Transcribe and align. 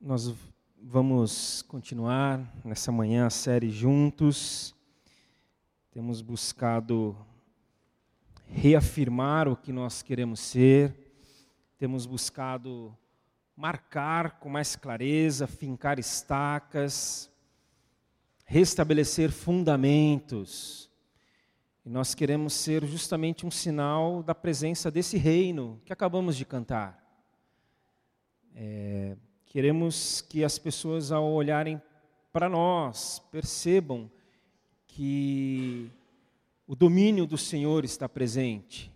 Nós 0.00 0.32
vamos 0.80 1.62
continuar 1.62 2.40
nessa 2.64 2.92
manhã 2.92 3.26
a 3.26 3.30
série 3.30 3.68
juntos. 3.68 4.72
Temos 5.90 6.22
buscado 6.22 7.16
reafirmar 8.46 9.48
o 9.48 9.56
que 9.56 9.72
nós 9.72 10.00
queremos 10.00 10.38
ser, 10.38 10.94
temos 11.76 12.06
buscado 12.06 12.96
marcar 13.56 14.38
com 14.38 14.48
mais 14.48 14.76
clareza, 14.76 15.48
fincar 15.48 15.98
estacas, 15.98 17.28
restabelecer 18.44 19.32
fundamentos. 19.32 20.88
E 21.84 21.90
nós 21.90 22.14
queremos 22.14 22.52
ser 22.52 22.86
justamente 22.86 23.44
um 23.44 23.50
sinal 23.50 24.22
da 24.22 24.34
presença 24.34 24.92
desse 24.92 25.18
reino 25.18 25.82
que 25.84 25.92
acabamos 25.92 26.36
de 26.36 26.44
cantar. 26.44 27.04
É, 28.54 29.16
Queremos 29.48 30.20
que 30.20 30.44
as 30.44 30.58
pessoas, 30.58 31.10
ao 31.10 31.24
olharem 31.24 31.80
para 32.30 32.50
nós, 32.50 33.22
percebam 33.32 34.10
que 34.86 35.90
o 36.66 36.76
domínio 36.76 37.26
do 37.26 37.38
Senhor 37.38 37.82
está 37.82 38.06
presente, 38.06 38.92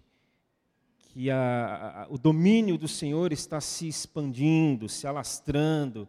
que 0.99 1.31
a, 1.31 2.03
a, 2.03 2.07
o 2.13 2.19
domínio 2.19 2.77
do 2.77 2.87
Senhor 2.87 3.33
está 3.33 3.63
se 3.63 3.89
expandindo, 3.89 4.91
se 4.91 5.07
alastrando. 5.07 6.07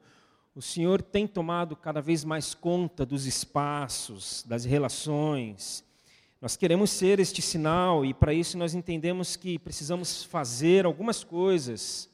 O 0.53 0.61
Senhor 0.61 1.01
tem 1.01 1.25
tomado 1.25 1.73
cada 1.73 2.01
vez 2.01 2.25
mais 2.25 2.53
conta 2.53 3.05
dos 3.05 3.25
espaços, 3.25 4.43
das 4.45 4.65
relações. 4.65 5.85
Nós 6.41 6.57
queremos 6.57 6.91
ser 6.91 7.17
este 7.21 7.41
sinal 7.41 8.03
e 8.03 8.13
para 8.13 8.33
isso 8.33 8.57
nós 8.57 8.75
entendemos 8.75 9.37
que 9.37 9.57
precisamos 9.57 10.25
fazer 10.25 10.85
algumas 10.85 11.23
coisas 11.23 12.11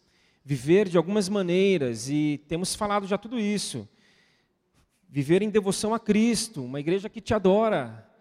viver 0.49 0.89
de 0.89 0.97
algumas 0.97 1.29
maneiras, 1.29 2.09
e 2.09 2.43
temos 2.47 2.73
falado 2.73 3.05
já 3.05 3.19
tudo 3.19 3.39
isso. 3.39 3.87
Viver 5.07 5.43
em 5.43 5.49
devoção 5.51 5.93
a 5.93 5.99
Cristo, 5.99 6.63
uma 6.63 6.79
igreja 6.79 7.07
que 7.07 7.21
te 7.21 7.35
adora, 7.35 8.11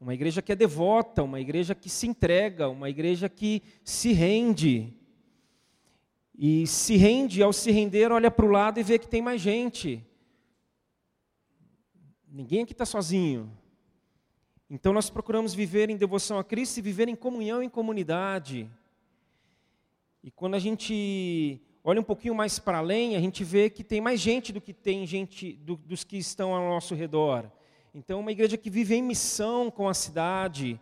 uma 0.00 0.14
igreja 0.14 0.40
que 0.40 0.52
é 0.52 0.54
devota, 0.54 1.24
uma 1.24 1.40
igreja 1.40 1.74
que 1.74 1.90
se 1.90 2.06
entrega, 2.06 2.68
uma 2.68 2.88
igreja 2.88 3.28
que 3.28 3.64
se 3.82 4.12
rende. 4.12 4.96
E 6.38 6.68
se 6.68 6.96
rende, 6.96 7.42
ao 7.42 7.52
se 7.52 7.72
render, 7.72 8.12
olha 8.12 8.30
para 8.30 8.46
o 8.46 8.50
lado 8.50 8.78
e 8.78 8.84
vê 8.84 8.96
que 8.96 9.08
tem 9.08 9.20
mais 9.20 9.40
gente. 9.40 10.06
Ninguém 12.28 12.62
aqui 12.62 12.70
está 12.70 12.86
sozinho. 12.86 13.50
Então 14.70 14.92
nós 14.92 15.10
procuramos 15.10 15.52
viver 15.52 15.90
em 15.90 15.96
devoção 15.96 16.38
a 16.38 16.44
Cristo 16.44 16.78
e 16.78 16.80
viver 16.80 17.08
em 17.08 17.16
comunhão 17.16 17.60
em 17.60 17.68
comunidade. 17.68 18.70
E 20.22 20.30
quando 20.30 20.54
a 20.54 20.60
gente 20.60 21.60
olha 21.84 22.00
um 22.00 22.04
pouquinho 22.04 22.34
mais 22.34 22.58
para 22.58 22.78
além, 22.78 23.16
a 23.16 23.20
gente 23.20 23.42
vê 23.42 23.68
que 23.68 23.82
tem 23.82 24.00
mais 24.00 24.20
gente 24.20 24.52
do 24.52 24.60
que 24.60 24.72
tem 24.72 25.06
gente 25.06 25.54
do, 25.54 25.76
dos 25.76 26.04
que 26.04 26.16
estão 26.16 26.54
ao 26.54 26.68
nosso 26.68 26.94
redor. 26.94 27.50
Então, 27.94 28.20
uma 28.20 28.32
igreja 28.32 28.56
que 28.56 28.70
vive 28.70 28.94
em 28.94 29.02
missão 29.02 29.70
com 29.70 29.88
a 29.88 29.94
cidade, 29.94 30.80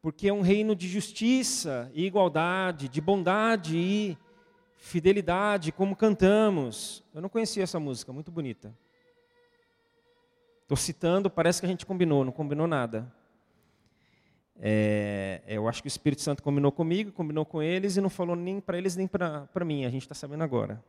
porque 0.00 0.28
é 0.28 0.32
um 0.32 0.40
reino 0.40 0.74
de 0.74 0.88
justiça 0.88 1.90
e 1.94 2.04
igualdade, 2.04 2.88
de 2.88 3.00
bondade 3.00 3.76
e 3.76 4.18
fidelidade, 4.76 5.70
como 5.70 5.94
cantamos. 5.94 7.04
Eu 7.14 7.20
não 7.20 7.28
conhecia 7.28 7.62
essa 7.62 7.78
música, 7.78 8.12
muito 8.12 8.30
bonita. 8.30 8.74
Estou 10.62 10.76
citando, 10.76 11.30
parece 11.30 11.60
que 11.60 11.66
a 11.66 11.68
gente 11.68 11.86
combinou, 11.86 12.24
não 12.24 12.32
combinou 12.32 12.66
nada. 12.66 13.12
É, 14.60 15.40
eu 15.46 15.68
acho 15.68 15.80
que 15.82 15.86
o 15.86 15.88
Espírito 15.88 16.20
Santo 16.20 16.42
combinou 16.42 16.72
comigo, 16.72 17.12
combinou 17.12 17.44
com 17.44 17.62
eles 17.62 17.96
e 17.96 18.00
não 18.00 18.10
falou 18.10 18.34
nem 18.34 18.60
para 18.60 18.76
eles 18.76 18.96
nem 18.96 19.06
para 19.06 19.64
mim, 19.64 19.84
a 19.84 19.90
gente 19.90 20.02
está 20.02 20.14
sabendo 20.14 20.42
agora. 20.42 20.82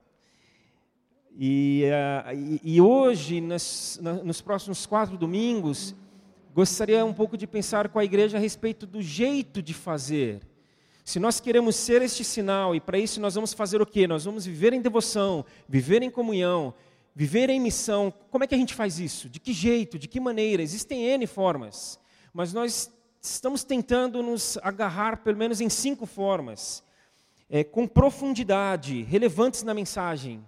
E, 1.38 1.84
uh, 1.86 2.36
e, 2.36 2.76
e 2.76 2.82
hoje, 2.82 3.40
nas, 3.40 4.00
na, 4.02 4.14
nos 4.14 4.42
próximos 4.42 4.86
quatro 4.86 5.18
domingos, 5.18 5.96
gostaria 6.54 7.06
um 7.06 7.14
pouco 7.14 7.38
de 7.38 7.46
pensar 7.46 7.88
com 7.90 8.00
a 8.00 8.04
igreja 8.04 8.38
a 8.38 8.40
respeito 8.40 8.88
do 8.88 9.02
jeito 9.02 9.62
de 9.62 9.74
fazer. 9.74 10.42
Se 11.06 11.20
nós 11.20 11.40
queremos 11.40 11.76
ser 11.76 12.02
este 12.02 12.24
sinal, 12.24 12.76
e 12.76 12.80
para 12.80 12.98
isso 12.98 13.22
nós 13.22 13.36
vamos 13.36 13.54
fazer 13.54 13.82
o 13.82 13.86
quê? 13.86 14.08
Nós 14.08 14.26
vamos 14.26 14.46
viver 14.46 14.74
em 14.74 14.82
devoção, 14.82 15.46
viver 15.68 16.02
em 16.04 16.10
comunhão, 16.10 16.74
viver 17.16 17.50
em 17.50 17.60
missão. 17.60 18.14
Como 18.30 18.44
é 18.44 18.48
que 18.48 18.56
a 18.56 18.58
gente 18.58 18.74
faz 18.74 19.00
isso? 19.00 19.30
De 19.30 19.40
que 19.40 19.54
jeito? 19.54 19.98
De 19.98 20.08
que 20.08 20.20
maneira? 20.20 20.62
Existem 20.62 21.04
N 21.06 21.26
formas. 21.26 22.00
Mas 22.34 22.54
nós 22.54 22.92
estamos 23.22 23.64
tentando 23.64 24.24
nos 24.24 24.58
agarrar 24.62 25.18
pelo 25.18 25.38
menos 25.38 25.60
em 25.60 25.70
cinco 25.70 26.06
formas, 26.06 26.84
é, 27.50 27.64
com 27.64 27.88
profundidade, 27.88 29.02
relevantes 29.04 29.64
na 29.64 29.74
mensagem, 29.74 30.46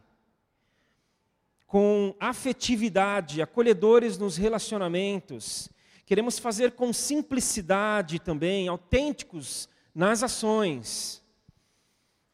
com 1.68 2.16
afetividade, 2.20 3.42
acolhedores 3.42 4.18
nos 4.18 4.38
relacionamentos. 4.38 5.70
Queremos 6.06 6.38
fazer 6.38 6.72
com 6.74 6.92
simplicidade 6.92 8.20
também, 8.20 8.68
autênticos 8.68 9.70
nas 9.96 10.24
ações. 10.24 11.22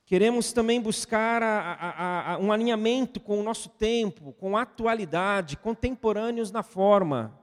Queremos 0.05 0.53
também 0.53 0.81
buscar 0.81 1.43
a, 1.43 1.73
a, 1.73 2.33
a, 2.33 2.37
um 2.37 2.51
alinhamento 2.51 3.19
com 3.19 3.39
o 3.39 3.43
nosso 3.43 3.69
tempo, 3.69 4.33
com 4.33 4.57
atualidade, 4.57 5.57
contemporâneos 5.57 6.51
na 6.51 6.63
forma. 6.63 7.37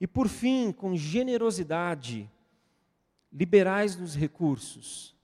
E 0.00 0.06
por 0.06 0.28
fim, 0.28 0.70
com 0.70 0.96
generosidade, 0.96 2.30
liberais 3.32 3.96
nos 3.96 4.14
recursos. 4.14 5.14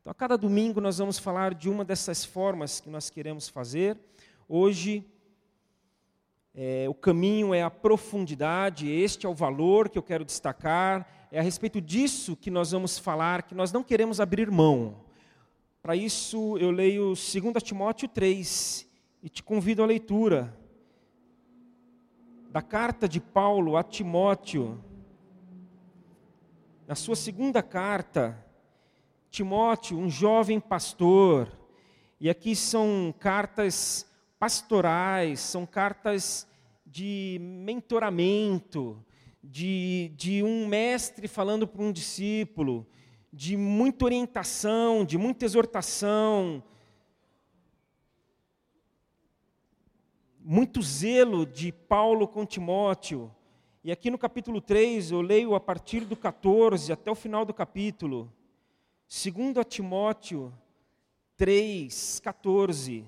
Então, 0.00 0.10
a 0.10 0.14
cada 0.14 0.38
domingo 0.38 0.80
nós 0.80 0.98
vamos 0.98 1.18
falar 1.18 1.54
de 1.54 1.68
uma 1.68 1.84
dessas 1.84 2.24
formas 2.24 2.80
que 2.80 2.88
nós 2.88 3.10
queremos 3.10 3.48
fazer. 3.48 3.98
Hoje, 4.48 5.04
é, 6.54 6.88
o 6.88 6.94
caminho 6.94 7.52
é 7.52 7.62
a 7.62 7.70
profundidade, 7.70 8.90
este 8.90 9.26
é 9.26 9.28
o 9.28 9.34
valor 9.34 9.88
que 9.88 9.98
eu 9.98 10.02
quero 10.02 10.24
destacar. 10.24 11.06
É 11.30 11.38
a 11.38 11.42
respeito 11.42 11.80
disso 11.80 12.34
que 12.34 12.50
nós 12.50 12.70
vamos 12.70 12.98
falar, 12.98 13.42
que 13.42 13.54
nós 13.54 13.70
não 13.70 13.84
queremos 13.84 14.18
abrir 14.18 14.50
mão. 14.50 14.96
Para 15.82 15.94
isso, 15.94 16.56
eu 16.58 16.70
leio 16.70 17.08
2 17.14 17.62
Timóteo 17.62 18.08
3 18.08 18.88
e 19.22 19.28
te 19.28 19.42
convido 19.42 19.82
à 19.82 19.86
leitura 19.86 20.56
da 22.50 22.62
carta 22.62 23.06
de 23.06 23.20
Paulo 23.20 23.76
a 23.76 23.82
Timóteo, 23.82 24.82
na 26.86 26.94
sua 26.94 27.14
segunda 27.14 27.62
carta, 27.62 28.42
Timóteo, 29.30 29.98
um 29.98 30.08
jovem 30.08 30.58
pastor, 30.58 31.52
e 32.18 32.30
aqui 32.30 32.56
são 32.56 33.14
cartas 33.18 34.06
pastorais, 34.38 35.40
são 35.40 35.66
cartas 35.66 36.48
de 36.86 37.38
mentoramento, 37.38 39.04
de, 39.44 40.10
de 40.16 40.42
um 40.42 40.66
mestre 40.66 41.28
falando 41.28 41.68
para 41.68 41.82
um 41.82 41.92
discípulo, 41.92 42.86
de 43.30 43.58
muita 43.58 44.06
orientação, 44.06 45.04
de 45.04 45.18
muita 45.18 45.44
exortação, 45.44 46.62
muito 50.50 50.80
zelo 50.80 51.44
de 51.44 51.70
Paulo 51.70 52.26
com 52.26 52.46
Timóteo. 52.46 53.30
E 53.84 53.92
aqui 53.92 54.10
no 54.10 54.16
capítulo 54.16 54.62
3, 54.62 55.10
eu 55.10 55.20
leio 55.20 55.54
a 55.54 55.60
partir 55.60 56.06
do 56.06 56.16
14 56.16 56.90
até 56.90 57.10
o 57.10 57.14
final 57.14 57.44
do 57.44 57.52
capítulo. 57.52 58.32
Segundo 59.06 59.60
a 59.60 59.64
Timóteo 59.64 60.50
3, 61.36 62.20
14. 62.20 63.04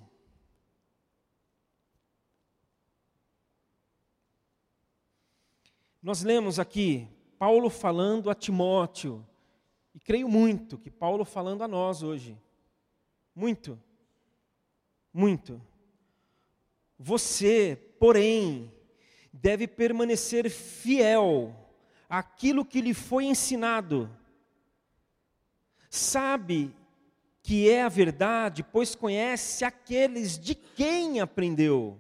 Nós 6.02 6.22
lemos 6.22 6.58
aqui 6.58 7.08
Paulo 7.38 7.70
falando 7.70 8.28
a 8.28 8.34
Timóteo, 8.34 9.26
e 9.94 9.98
creio 9.98 10.28
muito 10.28 10.76
que 10.76 10.90
Paulo 10.90 11.24
falando 11.24 11.62
a 11.62 11.68
nós 11.68 12.02
hoje. 12.02 12.36
Muito. 13.34 13.80
Muito. 15.10 15.69
Você, 17.02 17.78
porém, 17.98 18.70
deve 19.32 19.66
permanecer 19.66 20.50
fiel 20.50 21.56
àquilo 22.10 22.62
que 22.62 22.82
lhe 22.82 22.92
foi 22.92 23.24
ensinado. 23.24 24.14
Sabe 25.88 26.76
que 27.42 27.70
é 27.70 27.84
a 27.84 27.88
verdade, 27.88 28.62
pois 28.62 28.94
conhece 28.94 29.64
aqueles 29.64 30.38
de 30.38 30.54
quem 30.54 31.20
aprendeu. 31.20 31.98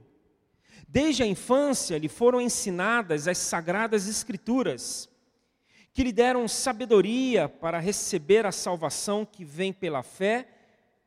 Desde 0.86 1.22
a 1.22 1.26
infância 1.26 1.96
lhe 1.96 2.08
foram 2.08 2.38
ensinadas 2.38 3.26
as 3.26 3.38
sagradas 3.38 4.06
Escrituras, 4.06 5.08
que 5.94 6.04
lhe 6.04 6.12
deram 6.12 6.46
sabedoria 6.46 7.48
para 7.48 7.78
receber 7.78 8.44
a 8.44 8.52
salvação 8.52 9.24
que 9.24 9.46
vem 9.46 9.72
pela 9.72 10.02
fé 10.02 10.46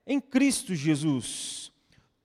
em 0.08 0.20
Cristo 0.20 0.74
Jesus. 0.74 1.73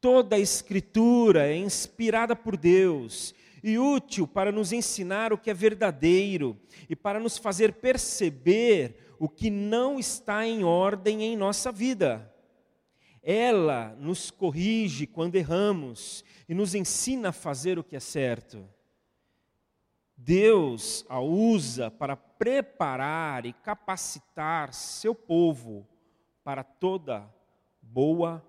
Toda 0.00 0.36
a 0.36 0.38
Escritura 0.38 1.48
é 1.48 1.56
inspirada 1.56 2.36
por 2.36 2.56
Deus 2.56 3.34
e 3.62 3.78
útil 3.78 4.26
para 4.26 4.52
nos 4.52 4.72
ensinar 4.72 5.32
o 5.32 5.38
que 5.38 5.50
é 5.50 5.54
verdadeiro 5.54 6.56
e 6.88 6.94
para 6.94 7.18
nos 7.18 7.36
fazer 7.36 7.74
perceber 7.74 9.14
o 9.18 9.28
que 9.28 9.50
não 9.50 9.98
está 9.98 10.46
em 10.46 10.62
ordem 10.62 11.22
em 11.22 11.36
nossa 11.36 11.72
vida. 11.72 12.32
ela 13.20 13.94
nos 13.98 14.30
corrige 14.30 15.06
quando 15.06 15.34
erramos 15.34 16.24
e 16.48 16.54
nos 16.54 16.74
ensina 16.74 17.28
a 17.28 17.32
fazer 17.32 17.78
o 17.78 17.84
que 17.84 17.96
é 17.96 18.00
certo. 18.00 18.66
Deus 20.16 21.04
a 21.08 21.20
usa 21.20 21.90
para 21.90 22.16
preparar 22.16 23.44
e 23.44 23.52
capacitar 23.52 24.72
seu 24.72 25.14
povo 25.14 25.86
para 26.42 26.64
toda 26.64 27.28
boa 27.82 28.42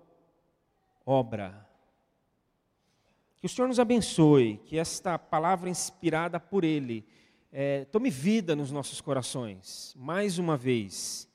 obra. 1.04 1.66
Que 3.36 3.46
o 3.46 3.48
Senhor 3.48 3.68
nos 3.68 3.80
abençoe, 3.80 4.60
que 4.66 4.78
esta 4.78 5.18
palavra 5.18 5.70
inspirada 5.70 6.38
por 6.38 6.62
Ele 6.62 7.06
é, 7.52 7.84
tome 7.86 8.10
vida 8.10 8.54
nos 8.54 8.70
nossos 8.70 9.00
corações, 9.00 9.94
mais 9.96 10.38
uma 10.38 10.56
vez. 10.56 11.28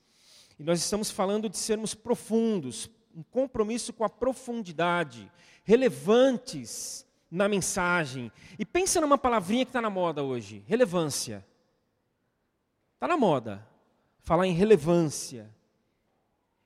E 0.57 0.63
nós 0.63 0.79
estamos 0.79 1.11
falando 1.11 1.49
de 1.49 1.57
sermos 1.57 1.93
profundos, 1.93 2.89
um 3.15 3.23
compromisso 3.23 3.91
com 3.91 4.03
a 4.03 4.09
profundidade, 4.09 5.31
relevantes 5.63 7.05
na 7.29 7.49
mensagem. 7.49 8.31
E 8.57 8.65
pensa 8.65 9.01
numa 9.01 9.17
palavrinha 9.17 9.65
que 9.65 9.69
está 9.69 9.81
na 9.81 9.89
moda 9.89 10.23
hoje: 10.23 10.63
relevância. 10.67 11.45
Está 12.93 13.07
na 13.07 13.17
moda. 13.17 13.67
Falar 14.21 14.47
em 14.47 14.53
relevância, 14.53 15.53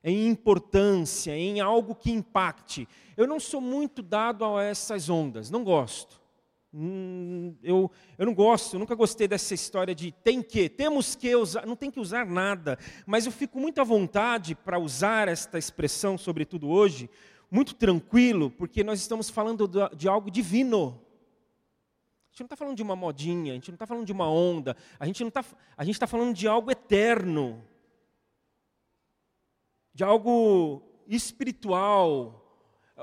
em 0.02 0.26
importância, 0.28 1.36
em 1.36 1.60
algo 1.60 1.94
que 1.94 2.10
impacte. 2.10 2.88
Eu 3.16 3.26
não 3.26 3.38
sou 3.38 3.60
muito 3.60 4.02
dado 4.02 4.44
a 4.44 4.62
essas 4.62 5.08
ondas, 5.08 5.50
não 5.50 5.62
gosto. 5.62 6.20
Hum, 6.72 7.56
eu, 7.64 7.90
eu 8.16 8.26
não 8.26 8.32
gosto, 8.32 8.74
eu 8.74 8.80
nunca 8.80 8.94
gostei 8.94 9.26
dessa 9.26 9.52
história 9.52 9.92
de 9.92 10.12
tem 10.12 10.40
que, 10.40 10.68
temos 10.68 11.16
que 11.16 11.34
usar, 11.34 11.66
não 11.66 11.74
tem 11.74 11.90
que 11.90 11.98
usar 11.98 12.24
nada, 12.24 12.78
mas 13.04 13.26
eu 13.26 13.32
fico 13.32 13.58
muito 13.58 13.80
à 13.80 13.84
vontade 13.84 14.54
para 14.54 14.78
usar 14.78 15.26
esta 15.26 15.58
expressão, 15.58 16.16
sobretudo 16.16 16.68
hoje, 16.68 17.10
muito 17.50 17.74
tranquilo, 17.74 18.50
porque 18.52 18.84
nós 18.84 19.00
estamos 19.00 19.28
falando 19.28 19.68
de 19.96 20.08
algo 20.08 20.30
divino. 20.30 21.00
A 22.28 22.30
gente 22.30 22.40
não 22.42 22.46
está 22.46 22.56
falando 22.56 22.76
de 22.76 22.82
uma 22.84 22.94
modinha, 22.94 23.52
a 23.52 23.54
gente 23.56 23.70
não 23.70 23.74
está 23.74 23.86
falando 23.86 24.06
de 24.06 24.12
uma 24.12 24.30
onda, 24.30 24.76
a 25.00 25.04
gente 25.06 25.20
está, 25.24 25.44
está 25.80 26.06
falando 26.06 26.32
de 26.32 26.46
algo 26.46 26.70
eterno, 26.70 27.60
de 29.92 30.04
algo 30.04 30.82
espiritual, 31.06 32.36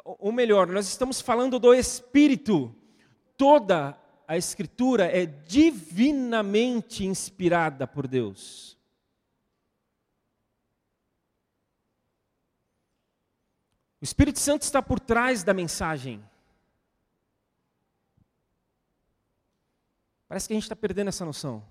ou 0.04 0.32
melhor, 0.32 0.68
nós 0.68 0.88
estamos 0.88 1.22
falando 1.22 1.60
do 1.60 1.74
Espírito 1.74 2.74
toda 3.38 3.98
a 4.28 4.36
Escritura 4.36 5.06
é 5.06 5.26
divinamente 5.26 7.06
inspirada 7.06 7.88
por 7.88 8.08
Deus. 8.08 8.78
O 14.02 14.04
Espírito 14.04 14.40
Santo 14.40 14.64
está 14.64 14.82
por 14.82 15.00
trás 15.00 15.44
da 15.44 15.54
mensagem. 15.54 16.24
Parece 20.28 20.48
que 20.48 20.54
a 20.54 20.58
gente 20.58 20.64
está 20.64 20.76
perdendo 20.76 21.08
essa 21.08 21.24
noção. 21.26 21.66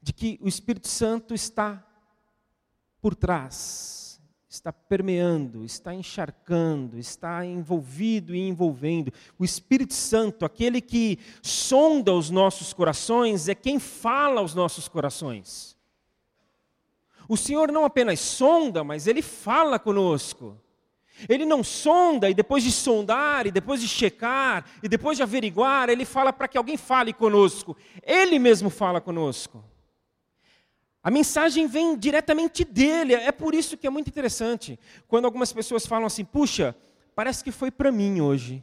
De 0.00 0.12
que 0.12 0.38
o 0.40 0.46
Espírito 0.46 0.86
Santo 0.86 1.34
está 1.34 1.84
por 3.00 3.14
trás 3.14 3.98
está 4.48 4.72
permeando, 4.72 5.64
está 5.64 5.94
encharcando, 5.94 6.98
está 6.98 7.44
envolvido 7.44 8.34
e 8.34 8.48
envolvendo. 8.48 9.12
O 9.38 9.44
Espírito 9.44 9.94
Santo, 9.94 10.44
aquele 10.44 10.80
que 10.80 11.18
sonda 11.42 12.12
os 12.12 12.30
nossos 12.30 12.72
corações, 12.72 13.48
é 13.48 13.54
quem 13.54 13.78
fala 13.78 14.40
aos 14.40 14.54
nossos 14.54 14.88
corações. 14.88 15.76
O 17.28 17.36
Senhor 17.36 17.70
não 17.70 17.84
apenas 17.84 18.20
sonda, 18.20 18.82
mas 18.82 19.06
Ele 19.06 19.20
fala 19.20 19.78
conosco. 19.78 20.58
Ele 21.28 21.44
não 21.44 21.62
sonda 21.62 22.30
e 22.30 22.34
depois 22.34 22.62
de 22.62 22.72
sondar, 22.72 23.46
e 23.46 23.50
depois 23.50 23.80
de 23.80 23.88
checar, 23.88 24.64
e 24.82 24.88
depois 24.88 25.16
de 25.16 25.22
averiguar, 25.22 25.90
Ele 25.90 26.04
fala 26.04 26.32
para 26.32 26.48
que 26.48 26.56
alguém 26.56 26.76
fale 26.76 27.12
conosco. 27.12 27.76
Ele 28.02 28.38
mesmo 28.38 28.70
fala 28.70 29.00
conosco. 29.00 29.62
A 31.02 31.10
mensagem 31.10 31.66
vem 31.66 31.96
diretamente 31.96 32.64
dele. 32.64 33.14
É 33.14 33.32
por 33.32 33.54
isso 33.54 33.76
que 33.76 33.86
é 33.86 33.90
muito 33.90 34.08
interessante. 34.08 34.78
Quando 35.06 35.24
algumas 35.24 35.52
pessoas 35.52 35.86
falam 35.86 36.06
assim, 36.06 36.24
puxa, 36.24 36.74
parece 37.14 37.42
que 37.42 37.52
foi 37.52 37.70
para 37.70 37.92
mim 37.92 38.20
hoje. 38.20 38.62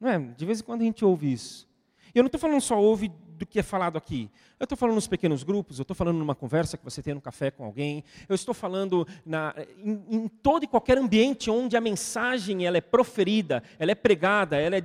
Não 0.00 0.10
é? 0.10 0.18
De 0.18 0.44
vez 0.44 0.60
em 0.60 0.64
quando 0.64 0.82
a 0.82 0.84
gente 0.84 1.04
ouve 1.04 1.32
isso. 1.32 1.68
E 2.14 2.18
eu 2.18 2.22
não 2.22 2.28
estou 2.28 2.40
falando 2.40 2.60
só 2.60 2.80
ouve 2.80 3.10
do 3.34 3.46
que 3.46 3.58
é 3.58 3.62
falado 3.62 3.98
aqui. 3.98 4.30
Eu 4.58 4.64
estou 4.64 4.78
falando 4.78 4.94
nos 4.94 5.08
pequenos 5.08 5.42
grupos, 5.42 5.78
eu 5.78 5.82
estou 5.82 5.94
falando 5.94 6.18
numa 6.18 6.34
conversa 6.34 6.76
que 6.76 6.84
você 6.84 7.02
tem 7.02 7.14
no 7.14 7.20
café 7.20 7.50
com 7.50 7.64
alguém, 7.64 8.04
eu 8.28 8.34
estou 8.34 8.54
falando 8.54 9.06
na, 9.26 9.54
em, 9.78 10.04
em, 10.10 10.28
todo 10.28 10.64
e 10.64 10.68
qualquer 10.68 10.96
ambiente 10.98 11.50
onde 11.50 11.76
a 11.76 11.80
mensagem 11.80 12.64
ela 12.64 12.78
é 12.78 12.80
proferida, 12.80 13.62
ela 13.78 13.90
é 13.90 13.94
pregada, 13.94 14.56
ela 14.56 14.76
é 14.76 14.84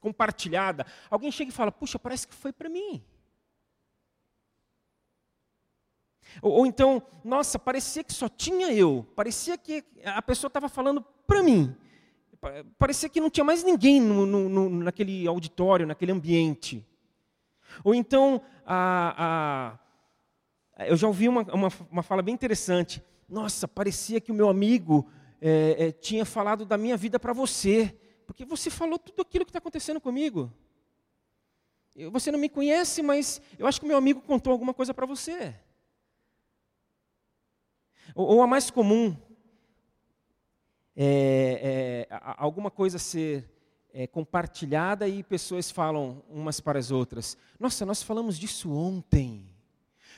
compartilhada. 0.00 0.84
Alguém 1.08 1.30
chega 1.30 1.50
e 1.50 1.54
fala, 1.54 1.70
puxa, 1.70 1.98
parece 1.98 2.26
que 2.26 2.34
foi 2.34 2.52
para 2.52 2.68
mim. 2.68 3.02
Ou, 6.42 6.52
ou, 6.52 6.66
então, 6.66 7.02
nossa, 7.24 7.58
parecia 7.58 8.04
que 8.04 8.12
só 8.12 8.28
tinha 8.28 8.72
eu, 8.72 9.06
parecia 9.14 9.56
que 9.56 9.84
a 10.04 10.22
pessoa 10.22 10.48
estava 10.48 10.68
falando 10.68 11.04
para 11.26 11.42
mim. 11.42 11.74
Parecia 12.78 13.08
que 13.08 13.20
não 13.20 13.30
tinha 13.30 13.44
mais 13.44 13.64
ninguém 13.64 14.00
no, 14.00 14.26
no, 14.26 14.48
no, 14.48 14.70
naquele 14.70 15.26
auditório, 15.26 15.86
naquele 15.86 16.12
ambiente. 16.12 16.86
Ou 17.82 17.94
então, 17.94 18.40
a, 18.64 19.78
a, 20.78 20.86
eu 20.86 20.96
já 20.96 21.06
ouvi 21.06 21.28
uma, 21.28 21.42
uma, 21.52 21.68
uma, 21.90 22.02
fala 22.02 22.22
bem 22.22 22.34
interessante. 22.34 23.02
Nossa, 23.28 23.66
parecia 23.66 24.20
que 24.20 24.30
o 24.30 24.34
meu 24.34 24.48
amigo 24.48 25.08
é, 25.40 25.86
é, 25.86 25.92
tinha 25.92 26.24
falado 26.24 26.64
da 26.64 26.78
minha 26.78 26.96
vida 26.96 27.18
para 27.18 27.32
você, 27.32 27.96
porque 28.26 28.44
você 28.44 28.70
falou 28.70 28.98
tudo 28.98 29.22
aquilo 29.22 29.44
que 29.44 29.50
está 29.50 29.58
acontecendo 29.58 30.00
comigo. 30.00 30.52
Você 32.12 32.30
não 32.30 32.38
me 32.38 32.48
conhece, 32.48 33.02
mas 33.02 33.40
eu 33.58 33.66
acho 33.66 33.80
que 33.80 33.86
o 33.86 33.88
meu 33.88 33.96
amigo 33.96 34.20
contou 34.20 34.52
alguma 34.52 34.74
coisa 34.74 34.92
para 34.92 35.06
você. 35.06 35.54
Ou, 38.16 38.26
ou 38.28 38.42
a 38.42 38.46
mais 38.46 38.70
comum, 38.70 39.14
é, 40.96 42.06
é, 42.10 42.16
alguma 42.38 42.70
coisa 42.70 42.98
ser 42.98 43.46
é, 43.92 44.06
compartilhada 44.06 45.06
e 45.06 45.22
pessoas 45.22 45.70
falam 45.70 46.24
umas 46.30 46.58
para 46.58 46.78
as 46.78 46.90
outras: 46.90 47.36
Nossa, 47.60 47.84
nós 47.84 48.02
falamos 48.02 48.38
disso 48.38 48.72
ontem. 48.72 49.46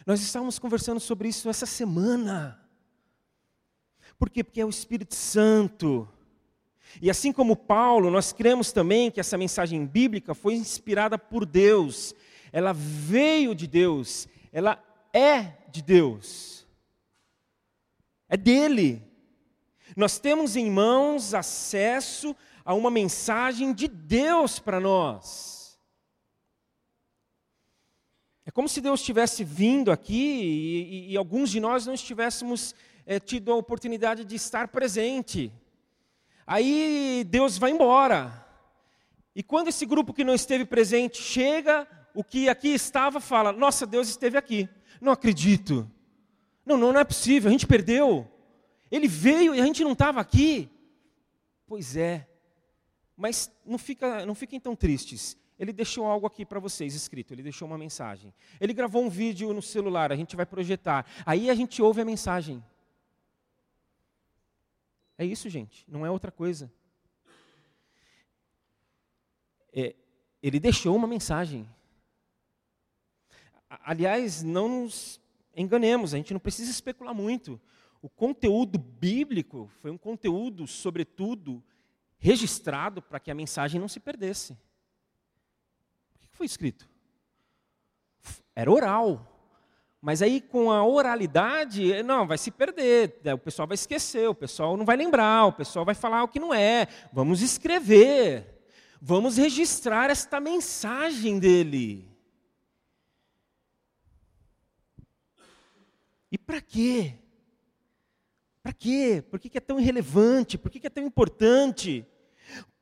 Nós 0.06 0.22
estávamos 0.22 0.60
conversando 0.60 1.00
sobre 1.00 1.28
isso 1.28 1.48
essa 1.48 1.66
semana. 1.66 2.64
Por 4.16 4.30
quê? 4.30 4.44
Porque 4.44 4.60
é 4.60 4.64
o 4.64 4.70
Espírito 4.70 5.16
Santo. 5.16 6.08
E 7.02 7.10
assim 7.10 7.32
como 7.32 7.56
Paulo, 7.56 8.12
nós 8.12 8.32
cremos 8.32 8.70
também 8.70 9.10
que 9.10 9.18
essa 9.18 9.36
mensagem 9.36 9.84
bíblica 9.84 10.34
foi 10.34 10.54
inspirada 10.54 11.18
por 11.18 11.44
Deus. 11.44 12.14
Ela 12.52 12.72
veio 12.72 13.56
de 13.56 13.66
Deus, 13.66 14.28
ela 14.52 14.80
é 15.12 15.52
de 15.68 15.82
Deus. 15.82 16.58
É 18.28 18.36
dele. 18.36 19.02
Nós 19.96 20.18
temos 20.18 20.56
em 20.56 20.70
mãos 20.70 21.34
acesso 21.34 22.36
a 22.64 22.74
uma 22.74 22.90
mensagem 22.90 23.72
de 23.72 23.88
Deus 23.88 24.58
para 24.58 24.78
nós. 24.78 25.78
É 28.44 28.50
como 28.50 28.68
se 28.68 28.80
Deus 28.80 29.02
tivesse 29.02 29.44
vindo 29.44 29.90
aqui 29.90 30.14
e, 30.14 30.82
e, 31.08 31.12
e 31.12 31.16
alguns 31.16 31.50
de 31.50 31.60
nós 31.60 31.86
não 31.86 31.94
estivéssemos 31.94 32.74
é, 33.04 33.18
tido 33.18 33.52
a 33.52 33.56
oportunidade 33.56 34.24
de 34.24 34.36
estar 34.36 34.68
presente. 34.68 35.52
Aí 36.46 37.24
Deus 37.28 37.58
vai 37.58 37.70
embora. 37.70 38.46
E 39.34 39.42
quando 39.42 39.68
esse 39.68 39.84
grupo 39.84 40.14
que 40.14 40.24
não 40.24 40.34
esteve 40.34 40.64
presente 40.64 41.22
chega, 41.22 41.86
o 42.14 42.24
que 42.24 42.48
aqui 42.48 42.68
estava 42.68 43.20
fala: 43.20 43.52
Nossa, 43.52 43.86
Deus 43.86 44.08
esteve 44.08 44.36
aqui. 44.36 44.68
Não 45.00 45.12
acredito. 45.12 45.90
Não, 46.68 46.76
não, 46.76 46.92
não 46.92 47.00
é 47.00 47.04
possível, 47.04 47.48
a 47.48 47.50
gente 47.50 47.66
perdeu. 47.66 48.30
Ele 48.90 49.08
veio 49.08 49.54
e 49.54 49.60
a 49.60 49.64
gente 49.64 49.82
não 49.82 49.92
estava 49.92 50.20
aqui. 50.20 50.70
Pois 51.66 51.96
é. 51.96 52.28
Mas 53.16 53.50
não, 53.64 53.78
fica, 53.78 54.26
não 54.26 54.34
fiquem 54.34 54.60
tão 54.60 54.76
tristes. 54.76 55.34
Ele 55.58 55.72
deixou 55.72 56.04
algo 56.04 56.26
aqui 56.26 56.44
para 56.44 56.60
vocês 56.60 56.94
escrito, 56.94 57.32
ele 57.32 57.42
deixou 57.42 57.66
uma 57.66 57.78
mensagem. 57.78 58.34
Ele 58.60 58.74
gravou 58.74 59.02
um 59.02 59.08
vídeo 59.08 59.50
no 59.54 59.62
celular, 59.62 60.12
a 60.12 60.16
gente 60.16 60.36
vai 60.36 60.44
projetar. 60.44 61.06
Aí 61.24 61.48
a 61.48 61.54
gente 61.54 61.80
ouve 61.80 62.02
a 62.02 62.04
mensagem. 62.04 62.62
É 65.16 65.24
isso, 65.24 65.48
gente, 65.48 65.86
não 65.88 66.04
é 66.04 66.10
outra 66.10 66.30
coisa. 66.30 66.70
É, 69.72 69.96
ele 70.42 70.60
deixou 70.60 70.94
uma 70.94 71.06
mensagem. 71.06 71.66
Aliás, 73.68 74.42
não 74.42 74.68
nos 74.68 75.18
enganemos, 75.60 76.14
a 76.14 76.16
gente 76.16 76.32
não 76.32 76.40
precisa 76.40 76.70
especular 76.70 77.14
muito. 77.14 77.60
O 78.00 78.08
conteúdo 78.08 78.78
bíblico 78.78 79.68
foi 79.80 79.90
um 79.90 79.98
conteúdo, 79.98 80.66
sobretudo, 80.66 81.62
registrado 82.18 83.02
para 83.02 83.18
que 83.18 83.30
a 83.30 83.34
mensagem 83.34 83.80
não 83.80 83.88
se 83.88 84.00
perdesse. 84.00 84.52
O 86.14 86.18
que 86.30 86.36
foi 86.36 86.46
escrito? 86.46 86.88
Era 88.54 88.70
oral. 88.70 89.34
Mas 90.00 90.22
aí 90.22 90.40
com 90.40 90.70
a 90.70 90.84
oralidade, 90.86 92.02
não, 92.04 92.24
vai 92.26 92.38
se 92.38 92.52
perder, 92.52 93.20
né, 93.24 93.34
o 93.34 93.38
pessoal 93.38 93.66
vai 93.66 93.74
esquecer, 93.74 94.28
o 94.28 94.34
pessoal 94.34 94.76
não 94.76 94.84
vai 94.84 94.96
lembrar, 94.96 95.46
o 95.46 95.52
pessoal 95.52 95.84
vai 95.84 95.94
falar 95.94 96.22
o 96.22 96.28
que 96.28 96.38
não 96.38 96.54
é. 96.54 96.86
Vamos 97.12 97.42
escrever, 97.42 98.64
vamos 99.02 99.36
registrar 99.36 100.08
esta 100.08 100.38
mensagem 100.38 101.40
dele. 101.40 102.07
E 106.30 106.36
para 106.38 106.60
quê? 106.60 107.14
Para 108.62 108.72
quê? 108.72 109.24
Por 109.30 109.38
que 109.38 109.56
é 109.56 109.60
tão 109.60 109.80
irrelevante? 109.80 110.58
Por 110.58 110.70
que 110.70 110.86
é 110.86 110.90
tão 110.90 111.04
importante? 111.04 112.06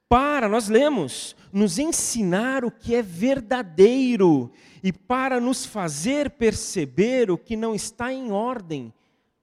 para, 0.08 0.48
nós 0.48 0.68
lemos, 0.68 1.34
nos 1.52 1.78
ensinar 1.78 2.64
o 2.64 2.70
que 2.70 2.94
é 2.94 3.02
verdadeiro 3.02 4.52
e 4.82 4.92
para 4.92 5.40
nos 5.40 5.66
fazer 5.66 6.30
perceber 6.30 7.30
o 7.30 7.38
que 7.38 7.56
não 7.56 7.74
está 7.74 8.12
em 8.12 8.30
ordem 8.30 8.92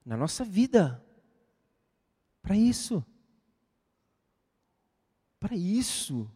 na 0.05 0.15
nossa 0.15 0.43
vida. 0.43 1.03
Para 2.41 2.55
isso. 2.55 3.05
Para 5.39 5.55
isso. 5.55 6.29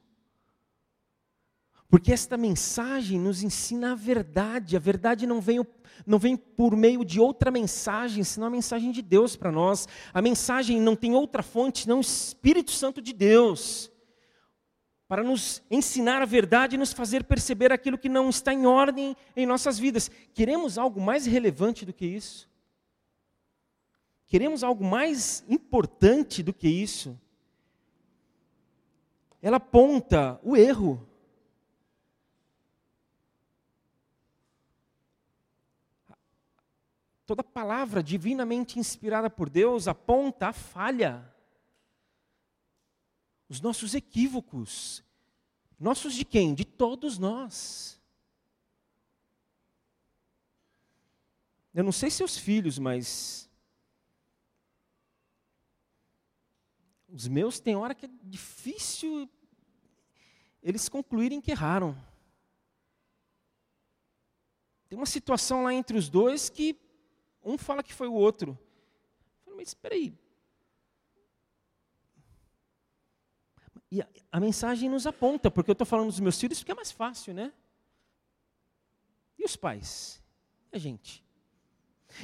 Porque 1.90 2.12
esta 2.12 2.36
mensagem 2.38 3.20
nos 3.20 3.44
ensina 3.44 3.94
a 3.94 3.96
verdade. 3.96 4.76
A 4.76 4.80
verdade 4.80 5.26
não 5.26 5.40
vem, 5.40 5.66
não 6.06 6.20
vem 6.20 6.36
por 6.36 6.76
meio 6.76 7.06
de 7.06 7.20
outra 7.20 7.50
mensagem, 7.50 8.24
senão 8.24 8.48
a 8.48 8.52
mensagem 8.52 8.92
de 8.92 9.02
Deus 9.02 9.36
para 9.36 9.52
nós. 9.52 9.88
A 10.14 10.22
mensagem 10.22 10.82
não 10.82 10.96
tem 10.96 11.16
outra 11.16 11.42
fonte, 11.42 11.84
senão 11.84 11.98
o 11.98 12.02
Espírito 12.02 12.72
Santo 12.72 13.02
de 13.02 13.14
Deus 13.14 13.92
para 15.08 15.24
nos 15.24 15.64
ensinar 15.72 16.22
a 16.22 16.26
verdade 16.26 16.76
e 16.76 16.78
nos 16.78 16.92
fazer 16.92 17.24
perceber 17.24 17.72
aquilo 17.72 17.98
que 17.98 18.10
não 18.10 18.30
está 18.30 18.54
em 18.54 18.66
ordem 18.66 19.16
em 19.36 19.46
nossas 19.46 19.80
vidas. 19.80 20.12
Queremos 20.34 20.78
algo 20.78 21.00
mais 21.00 21.26
relevante 21.26 21.86
do 21.86 21.94
que 21.94 22.06
isso? 22.06 22.50
Queremos 24.26 24.64
algo 24.64 24.84
mais 24.84 25.46
importante 25.48 26.44
do 26.44 26.54
que 26.54 26.68
isso? 26.68 27.18
Ela 29.42 29.58
aponta 29.58 30.38
o 30.44 30.58
erro. 30.58 31.07
Toda 37.28 37.44
palavra 37.44 38.02
divinamente 38.02 38.80
inspirada 38.80 39.30
por 39.30 39.50
Deus 39.50 39.86
aponta 39.86 40.48
a 40.48 40.54
falha 40.54 41.30
os 43.50 43.60
nossos 43.60 43.94
equívocos. 43.94 45.04
Nossos 45.78 46.14
de 46.14 46.24
quem? 46.24 46.54
De 46.54 46.64
todos 46.64 47.18
nós. 47.18 48.02
Eu 51.74 51.84
não 51.84 51.92
sei 51.92 52.10
seus 52.10 52.38
filhos, 52.38 52.80
mas. 52.80 53.50
Os 57.10 57.28
meus 57.28 57.60
tem 57.60 57.76
hora 57.76 57.94
que 57.94 58.06
é 58.06 58.10
difícil 58.24 59.30
eles 60.64 60.88
concluírem 60.88 61.42
que 61.42 61.52
erraram. 61.52 61.96
Tem 64.88 64.98
uma 64.98 65.06
situação 65.06 65.64
lá 65.64 65.74
entre 65.74 65.98
os 65.98 66.10
dois 66.10 66.50
que 66.50 66.87
um 67.48 67.58
fala 67.58 67.84
que 67.84 67.94
foi 67.94 68.08
o 68.08 68.14
outro. 68.14 68.58
Eu 69.46 69.56
mas 69.56 69.70
espera 69.70 69.96
aí, 69.96 70.14
E 73.92 74.02
a, 74.02 74.08
a 74.32 74.40
mensagem 74.40 74.90
nos 74.90 75.08
aponta, 75.08 75.50
porque 75.50 75.72
eu 75.72 75.74
estou 75.74 75.88
falando 75.88 76.08
dos 76.08 76.20
meus 76.20 76.40
filhos 76.40 76.60
porque 76.60 76.72
é 76.72 76.76
mais 76.76 76.92
fácil, 76.92 77.34
né? 77.34 77.52
E 79.40 79.46
os 79.46 79.56
pais? 79.56 80.22
E 80.72 80.76
a 80.76 80.80
gente? 80.80 81.24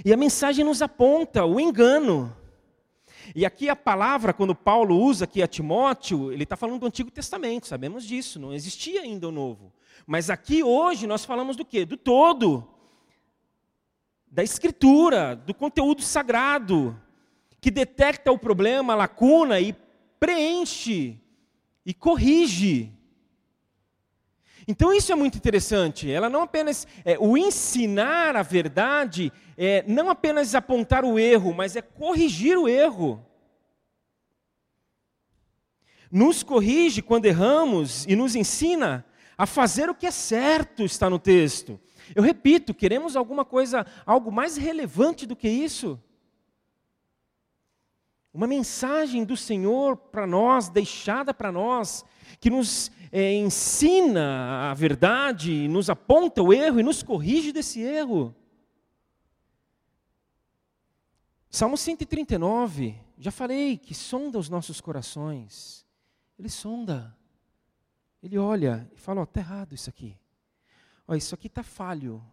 E 0.03 0.11
a 0.11 0.17
mensagem 0.17 0.65
nos 0.65 0.81
aponta 0.81 1.45
o 1.45 1.59
engano. 1.59 2.35
E 3.33 3.45
aqui 3.45 3.69
a 3.69 3.75
palavra, 3.75 4.33
quando 4.33 4.53
Paulo 4.53 4.99
usa 4.99 5.23
aqui 5.23 5.41
a 5.41 5.47
Timóteo, 5.47 6.31
ele 6.31 6.43
está 6.43 6.57
falando 6.57 6.79
do 6.79 6.87
Antigo 6.87 7.09
Testamento, 7.09 7.67
sabemos 7.67 8.03
disso, 8.03 8.39
não 8.39 8.53
existia 8.53 9.01
ainda 9.01 9.29
o 9.29 9.31
Novo. 9.31 9.71
Mas 10.05 10.29
aqui 10.29 10.61
hoje 10.61 11.07
nós 11.07 11.23
falamos 11.23 11.55
do 11.55 11.63
quê? 11.63 11.85
Do 11.85 11.95
todo. 11.95 12.67
Da 14.33 14.41
Escritura, 14.41 15.35
do 15.35 15.53
conteúdo 15.53 16.01
sagrado, 16.01 16.99
que 17.61 17.69
detecta 17.69 18.31
o 18.31 18.37
problema, 18.37 18.93
a 18.93 18.95
lacuna 18.95 19.59
e 19.59 19.75
preenche 20.19 21.21
e 21.85 21.93
corrige. 21.93 22.91
Então 24.67 24.91
isso 24.91 25.11
é 25.11 25.15
muito 25.15 25.37
interessante. 25.37 26.09
Ela 26.09 26.31
não 26.31 26.41
apenas 26.41 26.87
é, 27.05 27.15
o 27.19 27.37
ensinar 27.37 28.35
a 28.35 28.41
verdade 28.41 29.31
é 29.55 29.83
não 29.87 30.09
apenas 30.09 30.55
apontar 30.55 31.05
o 31.05 31.19
erro, 31.19 31.53
mas 31.53 31.75
é 31.75 31.83
corrigir 31.83 32.57
o 32.57 32.67
erro. 32.67 33.23
Nos 36.11 36.41
corrige 36.41 37.03
quando 37.03 37.27
erramos 37.27 38.03
e 38.07 38.15
nos 38.15 38.35
ensina 38.35 39.05
a 39.37 39.45
fazer 39.45 39.91
o 39.91 39.95
que 39.95 40.07
é 40.07 40.11
certo, 40.11 40.83
está 40.83 41.07
no 41.07 41.19
texto. 41.19 41.79
Eu 42.15 42.23
repito, 42.23 42.73
queremos 42.73 43.15
alguma 43.15 43.45
coisa, 43.45 43.85
algo 44.05 44.31
mais 44.31 44.57
relevante 44.57 45.25
do 45.25 45.35
que 45.35 45.49
isso? 45.49 45.99
Uma 48.33 48.47
mensagem 48.47 49.23
do 49.23 49.37
Senhor 49.37 49.95
para 49.95 50.25
nós, 50.25 50.69
deixada 50.69 51.33
para 51.33 51.51
nós, 51.51 52.03
que 52.39 52.49
nos 52.49 52.91
é, 53.11 53.33
ensina 53.35 54.71
a 54.71 54.73
verdade, 54.73 55.67
nos 55.67 55.89
aponta 55.89 56.41
o 56.41 56.51
erro 56.51 56.79
e 56.79 56.83
nos 56.83 57.03
corrige 57.03 57.51
desse 57.51 57.79
erro. 57.79 58.35
Salmo 61.49 61.77
139, 61.77 62.99
já 63.19 63.31
falei 63.31 63.77
que 63.77 63.93
sonda 63.93 64.39
os 64.39 64.49
nossos 64.49 64.81
corações. 64.81 65.85
Ele 66.39 66.49
sonda. 66.49 67.15
Ele 68.23 68.39
olha 68.39 68.89
e 68.91 68.97
fala: 68.97 69.21
está 69.21 69.39
errado 69.39 69.75
isso 69.75 69.89
aqui. 69.89 70.17
Ó, 71.07 71.15
isso 71.15 71.35
aqui 71.35 71.47
está 71.47 71.63
falho. 71.63 72.23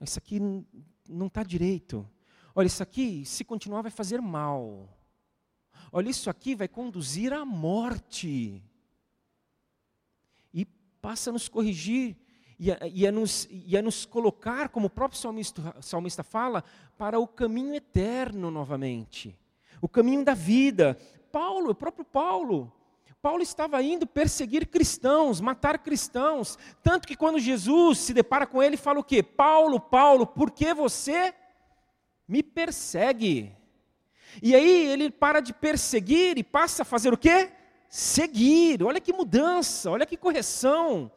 Isso 0.00 0.18
aqui 0.18 0.40
não 1.08 1.26
está 1.26 1.42
direito. 1.42 2.08
Olha, 2.54 2.66
isso 2.66 2.82
aqui, 2.82 3.24
se 3.24 3.44
continuar, 3.44 3.82
vai 3.82 3.90
fazer 3.90 4.20
mal. 4.20 4.88
Olha, 5.90 6.08
isso 6.08 6.28
aqui 6.28 6.54
vai 6.54 6.68
conduzir 6.68 7.32
à 7.32 7.44
morte. 7.44 8.62
E 10.52 10.64
passa 11.00 11.30
a 11.30 11.32
nos 11.32 11.48
corrigir 11.48 12.16
e 12.58 12.70
a, 12.70 12.78
e 12.86 13.06
a, 13.06 13.12
nos, 13.12 13.48
e 13.50 13.76
a 13.76 13.82
nos 13.82 14.04
colocar, 14.04 14.68
como 14.68 14.86
o 14.86 14.90
próprio 14.90 15.20
salmista, 15.20 15.74
salmista 15.80 16.22
fala, 16.22 16.62
para 16.96 17.18
o 17.18 17.26
caminho 17.26 17.74
eterno 17.74 18.50
novamente. 18.50 19.36
O 19.80 19.88
caminho 19.88 20.24
da 20.24 20.34
vida. 20.34 20.96
Paulo, 21.32 21.70
o 21.70 21.74
próprio 21.74 22.04
Paulo, 22.04 22.72
Paulo 23.22 23.40
estava 23.40 23.80
indo 23.80 24.04
perseguir 24.04 24.66
cristãos, 24.66 25.40
matar 25.40 25.78
cristãos, 25.78 26.58
tanto 26.82 27.06
que 27.06 27.14
quando 27.14 27.38
Jesus 27.38 27.98
se 27.98 28.12
depara 28.12 28.48
com 28.48 28.60
ele, 28.60 28.76
fala 28.76 28.98
o 28.98 29.04
quê? 29.04 29.22
Paulo, 29.22 29.78
Paulo, 29.78 30.26
por 30.26 30.50
que 30.50 30.74
você 30.74 31.32
me 32.26 32.42
persegue. 32.42 33.54
E 34.42 34.56
aí 34.56 34.86
ele 34.86 35.08
para 35.08 35.38
de 35.38 35.52
perseguir 35.52 36.36
e 36.36 36.42
passa 36.42 36.82
a 36.82 36.84
fazer 36.84 37.12
o 37.12 37.16
quê? 37.16 37.52
Seguir. 37.88 38.82
Olha 38.82 39.00
que 39.00 39.12
mudança, 39.12 39.90
olha 39.90 40.04
que 40.04 40.16
correção. 40.16 41.12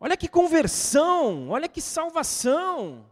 Olha 0.00 0.16
que 0.16 0.26
conversão, 0.26 1.50
olha 1.50 1.68
que 1.68 1.80
salvação. 1.80 3.06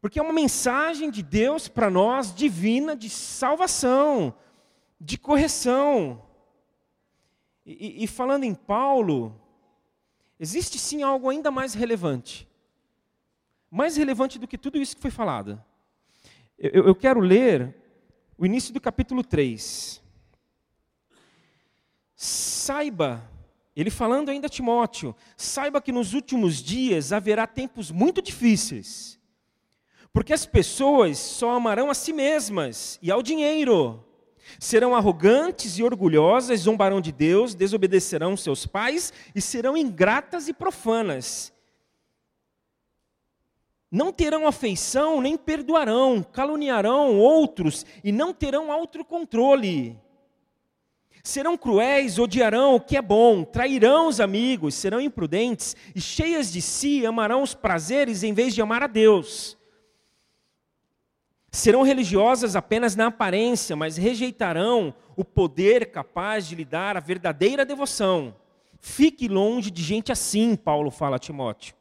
Porque 0.00 0.20
é 0.20 0.22
uma 0.22 0.32
mensagem 0.32 1.10
de 1.10 1.20
Deus 1.20 1.66
para 1.66 1.90
nós 1.90 2.32
divina 2.32 2.94
de 2.94 3.10
salvação, 3.10 4.32
de 5.00 5.18
correção. 5.18 6.22
E, 7.64 8.02
e, 8.02 8.06
falando 8.06 8.44
em 8.44 8.54
Paulo, 8.54 9.40
existe 10.38 10.78
sim 10.78 11.02
algo 11.02 11.28
ainda 11.28 11.50
mais 11.50 11.74
relevante. 11.74 12.48
Mais 13.70 13.96
relevante 13.96 14.38
do 14.38 14.48
que 14.48 14.58
tudo 14.58 14.78
isso 14.78 14.96
que 14.96 15.02
foi 15.02 15.10
falado. 15.10 15.62
Eu, 16.58 16.86
eu 16.88 16.94
quero 16.94 17.20
ler 17.20 17.74
o 18.36 18.44
início 18.44 18.74
do 18.74 18.80
capítulo 18.80 19.22
3. 19.22 20.02
Saiba, 22.14 23.28
ele 23.74 23.90
falando 23.90 24.28
ainda 24.28 24.46
a 24.46 24.50
Timóteo, 24.50 25.14
saiba 25.36 25.80
que 25.80 25.92
nos 25.92 26.14
últimos 26.14 26.56
dias 26.62 27.12
haverá 27.12 27.46
tempos 27.46 27.90
muito 27.90 28.20
difíceis, 28.20 29.18
porque 30.12 30.32
as 30.32 30.44
pessoas 30.44 31.18
só 31.18 31.52
amarão 31.52 31.90
a 31.90 31.94
si 31.94 32.12
mesmas 32.12 32.98
e 33.00 33.10
ao 33.10 33.22
dinheiro. 33.22 34.04
Serão 34.58 34.94
arrogantes 34.94 35.78
e 35.78 35.82
orgulhosas, 35.82 36.60
zombarão 36.60 37.00
de 37.00 37.12
Deus, 37.12 37.54
desobedecerão 37.54 38.36
seus 38.36 38.66
pais 38.66 39.12
e 39.34 39.40
serão 39.40 39.76
ingratas 39.76 40.48
e 40.48 40.52
profanas 40.52 41.52
não 43.92 44.10
terão 44.10 44.46
afeição, 44.46 45.20
nem 45.20 45.36
perdoarão, 45.36 46.22
caluniarão 46.22 47.18
outros 47.18 47.84
e 48.02 48.10
não 48.10 48.32
terão 48.32 48.72
autocontrole. 48.72 50.00
Serão 51.22 51.58
cruéis, 51.58 52.18
odiarão 52.18 52.76
o 52.76 52.80
que 52.80 52.96
é 52.96 53.02
bom, 53.02 53.44
trairão 53.44 54.08
os 54.08 54.18
amigos, 54.18 54.74
serão 54.74 54.98
imprudentes 54.98 55.76
e 55.94 56.00
cheias 56.00 56.50
de 56.50 56.62
si 56.62 57.04
amarão 57.04 57.42
os 57.42 57.54
prazeres 57.54 58.22
em 58.22 58.32
vez 58.32 58.54
de 58.54 58.62
amar 58.62 58.82
a 58.82 58.86
Deus. 58.86 59.58
Serão 61.54 61.82
religiosas 61.82 62.56
apenas 62.56 62.96
na 62.96 63.08
aparência, 63.08 63.76
mas 63.76 63.98
rejeitarão 63.98 64.94
o 65.14 65.22
poder 65.22 65.90
capaz 65.90 66.48
de 66.48 66.54
lhe 66.54 66.64
dar 66.64 66.96
a 66.96 67.00
verdadeira 67.00 67.62
devoção. 67.62 68.34
Fique 68.80 69.28
longe 69.28 69.70
de 69.70 69.82
gente 69.82 70.10
assim, 70.10 70.56
Paulo 70.56 70.90
fala 70.90 71.16
a 71.16 71.18
Timóteo. 71.18 71.74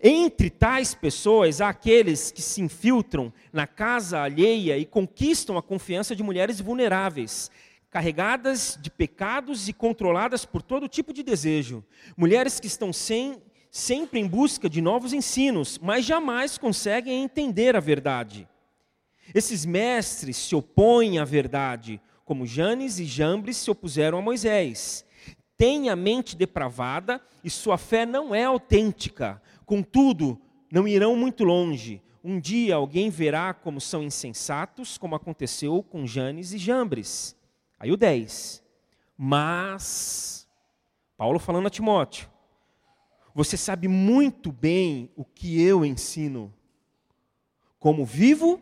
Entre 0.00 0.48
tais 0.48 0.94
pessoas 0.94 1.60
há 1.60 1.68
aqueles 1.68 2.30
que 2.30 2.40
se 2.40 2.62
infiltram 2.62 3.32
na 3.52 3.66
casa 3.66 4.22
alheia 4.22 4.78
e 4.78 4.86
conquistam 4.86 5.58
a 5.58 5.62
confiança 5.62 6.14
de 6.14 6.22
mulheres 6.22 6.60
vulneráveis, 6.60 7.50
carregadas 7.90 8.78
de 8.80 8.88
pecados 8.88 9.68
e 9.68 9.72
controladas 9.72 10.44
por 10.44 10.62
todo 10.62 10.88
tipo 10.88 11.12
de 11.12 11.24
desejo. 11.24 11.84
Mulheres 12.16 12.60
que 12.60 12.68
estão 12.68 12.92
sem, 12.92 13.42
sempre 13.68 14.20
em 14.20 14.28
busca 14.28 14.70
de 14.70 14.80
novos 14.80 15.12
ensinos, 15.12 15.76
mas 15.82 16.04
jamais 16.04 16.56
conseguem 16.56 17.24
entender 17.24 17.74
a 17.74 17.80
verdade. 17.80 18.48
Esses 19.34 19.64
mestres 19.64 20.36
se 20.36 20.54
opõem 20.54 21.18
à 21.18 21.24
verdade, 21.24 22.00
como 22.24 22.46
Janes 22.46 22.98
e 22.98 23.04
Jambres 23.04 23.56
se 23.56 23.70
opuseram 23.70 24.18
a 24.18 24.22
Moisés. 24.22 25.04
Têm 25.56 25.88
a 25.90 25.96
mente 25.96 26.36
depravada 26.36 27.20
e 27.44 27.50
sua 27.50 27.76
fé 27.76 28.06
não 28.06 28.34
é 28.34 28.44
autêntica. 28.44 29.40
Contudo, 29.66 30.40
não 30.70 30.86
irão 30.86 31.16
muito 31.16 31.44
longe. 31.44 32.02
Um 32.22 32.38
dia 32.38 32.74
alguém 32.74 33.10
verá 33.10 33.54
como 33.54 33.80
são 33.80 34.02
insensatos, 34.02 34.98
como 34.98 35.14
aconteceu 35.14 35.82
com 35.82 36.06
Janes 36.06 36.52
e 36.52 36.58
Jambres. 36.58 37.36
Aí 37.78 37.90
o 37.90 37.96
10. 37.96 38.62
Mas, 39.16 40.48
Paulo 41.16 41.38
falando 41.38 41.66
a 41.66 41.70
Timóteo, 41.70 42.28
você 43.34 43.56
sabe 43.56 43.88
muito 43.88 44.50
bem 44.50 45.10
o 45.16 45.24
que 45.24 45.62
eu 45.62 45.84
ensino, 45.84 46.52
como 47.78 48.04
vivo 48.04 48.60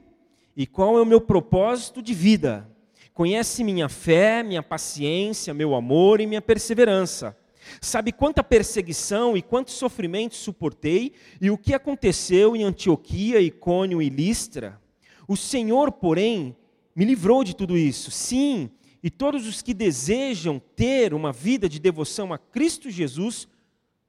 e 0.58 0.66
qual 0.66 0.98
é 0.98 1.00
o 1.00 1.06
meu 1.06 1.22
propósito 1.22 2.02
de 2.02 2.12
vida. 2.12 2.68
Conhece 3.14 3.64
minha 3.64 3.88
fé, 3.88 4.42
minha 4.42 4.62
paciência, 4.62 5.54
meu 5.54 5.74
amor 5.74 6.20
e 6.20 6.26
minha 6.26 6.42
perseverança 6.42 7.34
Sabe 7.80 8.12
quanta 8.12 8.42
perseguição 8.42 9.36
e 9.36 9.42
quanto 9.42 9.70
sofrimento 9.70 10.34
suportei 10.34 11.12
e 11.40 11.50
o 11.50 11.58
que 11.58 11.74
aconteceu 11.74 12.56
em 12.56 12.64
Antioquia, 12.64 13.40
Icônio 13.40 14.00
e 14.00 14.08
Listra? 14.08 14.80
O 15.26 15.36
Senhor, 15.36 15.92
porém, 15.92 16.56
me 16.94 17.04
livrou 17.04 17.44
de 17.44 17.54
tudo 17.54 17.76
isso. 17.76 18.10
Sim, 18.10 18.70
e 19.02 19.10
todos 19.10 19.46
os 19.46 19.62
que 19.62 19.74
desejam 19.74 20.60
ter 20.74 21.14
uma 21.14 21.32
vida 21.32 21.68
de 21.68 21.78
devoção 21.78 22.32
a 22.32 22.38
Cristo 22.38 22.90
Jesus 22.90 23.46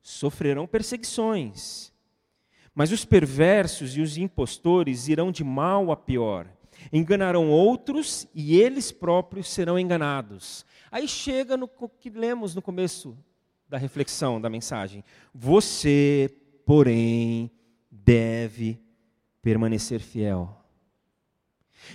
sofrerão 0.01 0.65
perseguições. 0.65 1.91
Mas 2.79 2.93
os 2.93 3.03
perversos 3.03 3.97
e 3.97 3.99
os 3.99 4.15
impostores 4.15 5.09
irão 5.09 5.33
de 5.33 5.43
mal 5.43 5.91
a 5.91 5.97
pior. 5.97 6.47
Enganarão 6.93 7.49
outros 7.49 8.25
e 8.33 8.57
eles 8.57 8.89
próprios 8.89 9.49
serão 9.49 9.77
enganados. 9.77 10.65
Aí 10.89 11.05
chega 11.05 11.57
no 11.57 11.67
que 11.67 12.09
lemos 12.09 12.55
no 12.55 12.61
começo 12.61 13.17
da 13.67 13.77
reflexão 13.77 14.39
da 14.39 14.49
mensagem. 14.49 15.03
Você, 15.35 16.33
porém, 16.65 17.51
deve 17.91 18.79
permanecer 19.41 19.99
fiel. 19.99 20.63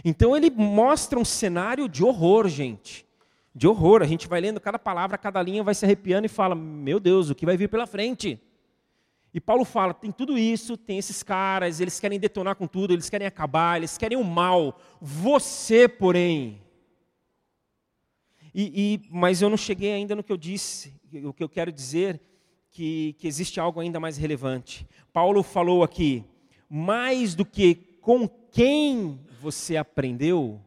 Então 0.05 0.37
ele 0.37 0.50
mostra 0.50 1.19
um 1.19 1.25
cenário 1.25 1.88
de 1.88 2.05
horror, 2.05 2.47
gente. 2.47 3.07
De 3.55 3.67
horror. 3.67 4.03
A 4.03 4.07
gente 4.07 4.29
vai 4.29 4.43
lendo 4.43 4.61
cada 4.61 4.79
palavra, 4.79 5.17
cada 5.17 5.41
linha, 5.41 5.62
vai 5.62 5.75
se 5.75 5.87
arrepiando 5.87 6.26
e 6.26 6.29
fala: 6.29 6.55
Meu 6.55 7.00
Deus, 7.00 7.31
o 7.31 7.35
que 7.35 7.47
vai 7.47 7.57
vir 7.57 7.71
pela 7.71 7.87
frente? 7.87 8.38
E 9.35 9.41
Paulo 9.41 9.64
fala: 9.64 9.93
tem 9.93 10.12
tudo 10.12 10.38
isso, 10.38 10.76
tem 10.76 10.97
esses 10.97 11.25
caras, 11.25 11.81
eles 11.81 11.99
querem 11.99 12.21
detonar 12.21 12.55
com 12.55 12.69
tudo, 12.69 12.95
eles 12.95 13.11
querem 13.11 13.26
acabar, 13.26 13.79
eles 13.79 13.99
querem 13.99 14.17
o 14.17 14.23
mal. 14.23 14.81
Você, 15.00 15.88
porém. 15.88 16.62
E, 18.55 19.03
e, 19.03 19.09
mas 19.11 19.43
eu 19.43 19.50
não 19.50 19.57
cheguei 19.57 19.93
ainda 19.93 20.14
no 20.14 20.23
que 20.23 20.31
eu 20.31 20.37
disse 20.37 20.95
o 21.25 21.33
que 21.33 21.43
eu 21.43 21.49
quero 21.49 21.73
dizer 21.73 22.21
que, 22.71 23.14
que 23.19 23.26
existe 23.26 23.58
algo 23.58 23.80
ainda 23.80 23.99
mais 23.99 24.17
relevante. 24.17 24.87
Paulo 25.13 25.43
falou 25.43 25.82
aqui, 25.82 26.25
mais 26.71 27.35
do 27.35 27.45
que 27.45 27.75
com 28.00 28.28
quem 28.28 29.21
você 29.41 29.76
aprendeu, 29.76 30.61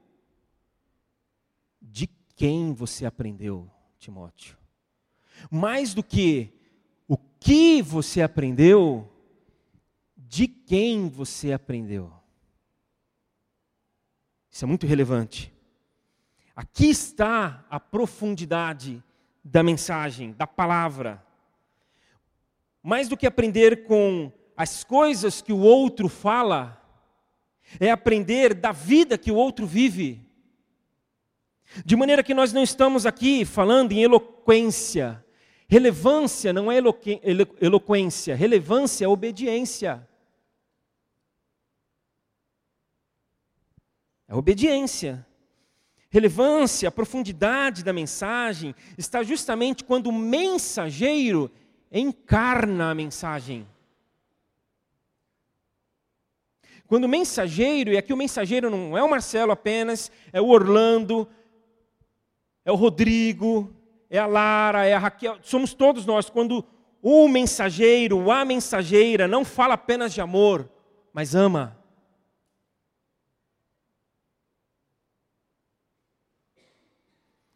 de 1.81 2.09
quem 2.35 2.73
você 2.73 3.05
aprendeu, 3.05 3.71
Timóteo. 3.97 4.57
Mais 5.49 5.93
do 5.93 6.03
que 6.03 6.56
que 7.39 7.81
você 7.81 8.21
aprendeu, 8.21 9.11
de 10.15 10.47
quem 10.47 11.07
você 11.07 11.53
aprendeu. 11.53 12.11
Isso 14.49 14.65
é 14.65 14.67
muito 14.67 14.87
relevante. 14.87 15.53
Aqui 16.55 16.89
está 16.89 17.65
a 17.69 17.79
profundidade 17.79 19.03
da 19.43 19.61
mensagem, 19.61 20.33
da 20.33 20.47
palavra. 20.47 21.23
Mais 22.81 23.07
do 23.07 23.15
que 23.15 23.27
aprender 23.27 23.85
com 23.85 24.31
as 24.55 24.83
coisas 24.83 25.41
que 25.41 25.53
o 25.53 25.59
outro 25.59 26.09
fala, 26.09 26.81
é 27.79 27.91
aprender 27.91 28.53
da 28.53 28.71
vida 28.71 29.17
que 29.17 29.31
o 29.31 29.35
outro 29.35 29.67
vive. 29.67 30.25
De 31.85 31.95
maneira 31.95 32.23
que 32.23 32.33
nós 32.33 32.51
não 32.51 32.63
estamos 32.63 33.05
aqui 33.05 33.45
falando 33.45 33.91
em 33.91 34.01
eloquência. 34.01 35.23
Relevância 35.67 36.53
não 36.53 36.71
é 36.71 36.77
eloquência, 36.77 38.35
relevância 38.35 39.05
é 39.05 39.07
obediência. 39.07 40.07
É 44.27 44.35
obediência 44.35 45.27
relevância, 46.09 46.89
a 46.89 46.91
profundidade 46.91 47.83
da 47.83 47.93
mensagem 47.93 48.73
está 48.97 49.23
justamente 49.23 49.83
quando 49.83 50.07
o 50.07 50.13
mensageiro 50.13 51.51
encarna 51.91 52.91
a 52.91 52.95
mensagem. 52.95 53.67
Quando 56.87 57.03
o 57.03 57.09
mensageiro, 57.09 57.91
e 57.91 57.97
aqui 57.97 58.13
o 58.13 58.17
mensageiro 58.17 58.69
não 58.69 58.97
é 58.97 59.03
o 59.03 59.09
Marcelo 59.09 59.51
apenas, 59.51 60.11
é 60.31 60.39
o 60.39 60.47
Orlando, 60.47 61.27
é 62.63 62.71
o 62.71 62.75
Rodrigo, 62.75 63.73
é 64.09 64.17
a 64.17 64.25
Lara, 64.25 64.85
é 64.85 64.93
a 64.93 64.99
Raquel, 64.99 65.37
somos 65.41 65.73
todos 65.73 66.05
nós. 66.05 66.29
Quando 66.29 66.65
o 67.01 67.27
mensageiro, 67.27 68.31
a 68.31 68.43
mensageira 68.45 69.27
não 69.27 69.43
fala 69.43 69.73
apenas 69.73 70.13
de 70.13 70.21
amor, 70.21 70.69
mas 71.13 71.35
ama. 71.35 71.77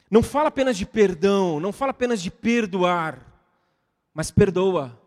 Não 0.10 0.22
fala 0.22 0.50
apenas 0.50 0.78
de 0.78 0.86
perdão, 0.86 1.58
não 1.60 1.72
fala 1.72 1.92
apenas 1.92 2.22
de 2.22 2.30
perdoar, 2.30 3.26
mas 4.14 4.30
perdoa. 4.30 5.00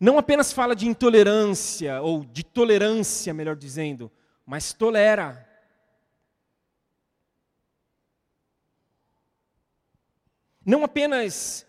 Não 0.00 0.18
apenas 0.18 0.52
fala 0.52 0.74
de 0.74 0.88
intolerância, 0.88 2.00
ou 2.00 2.24
de 2.24 2.42
tolerância, 2.42 3.34
melhor 3.34 3.54
dizendo, 3.54 4.10
mas 4.46 4.72
tolera. 4.72 5.48
Não 10.64 10.84
apenas 10.84 11.66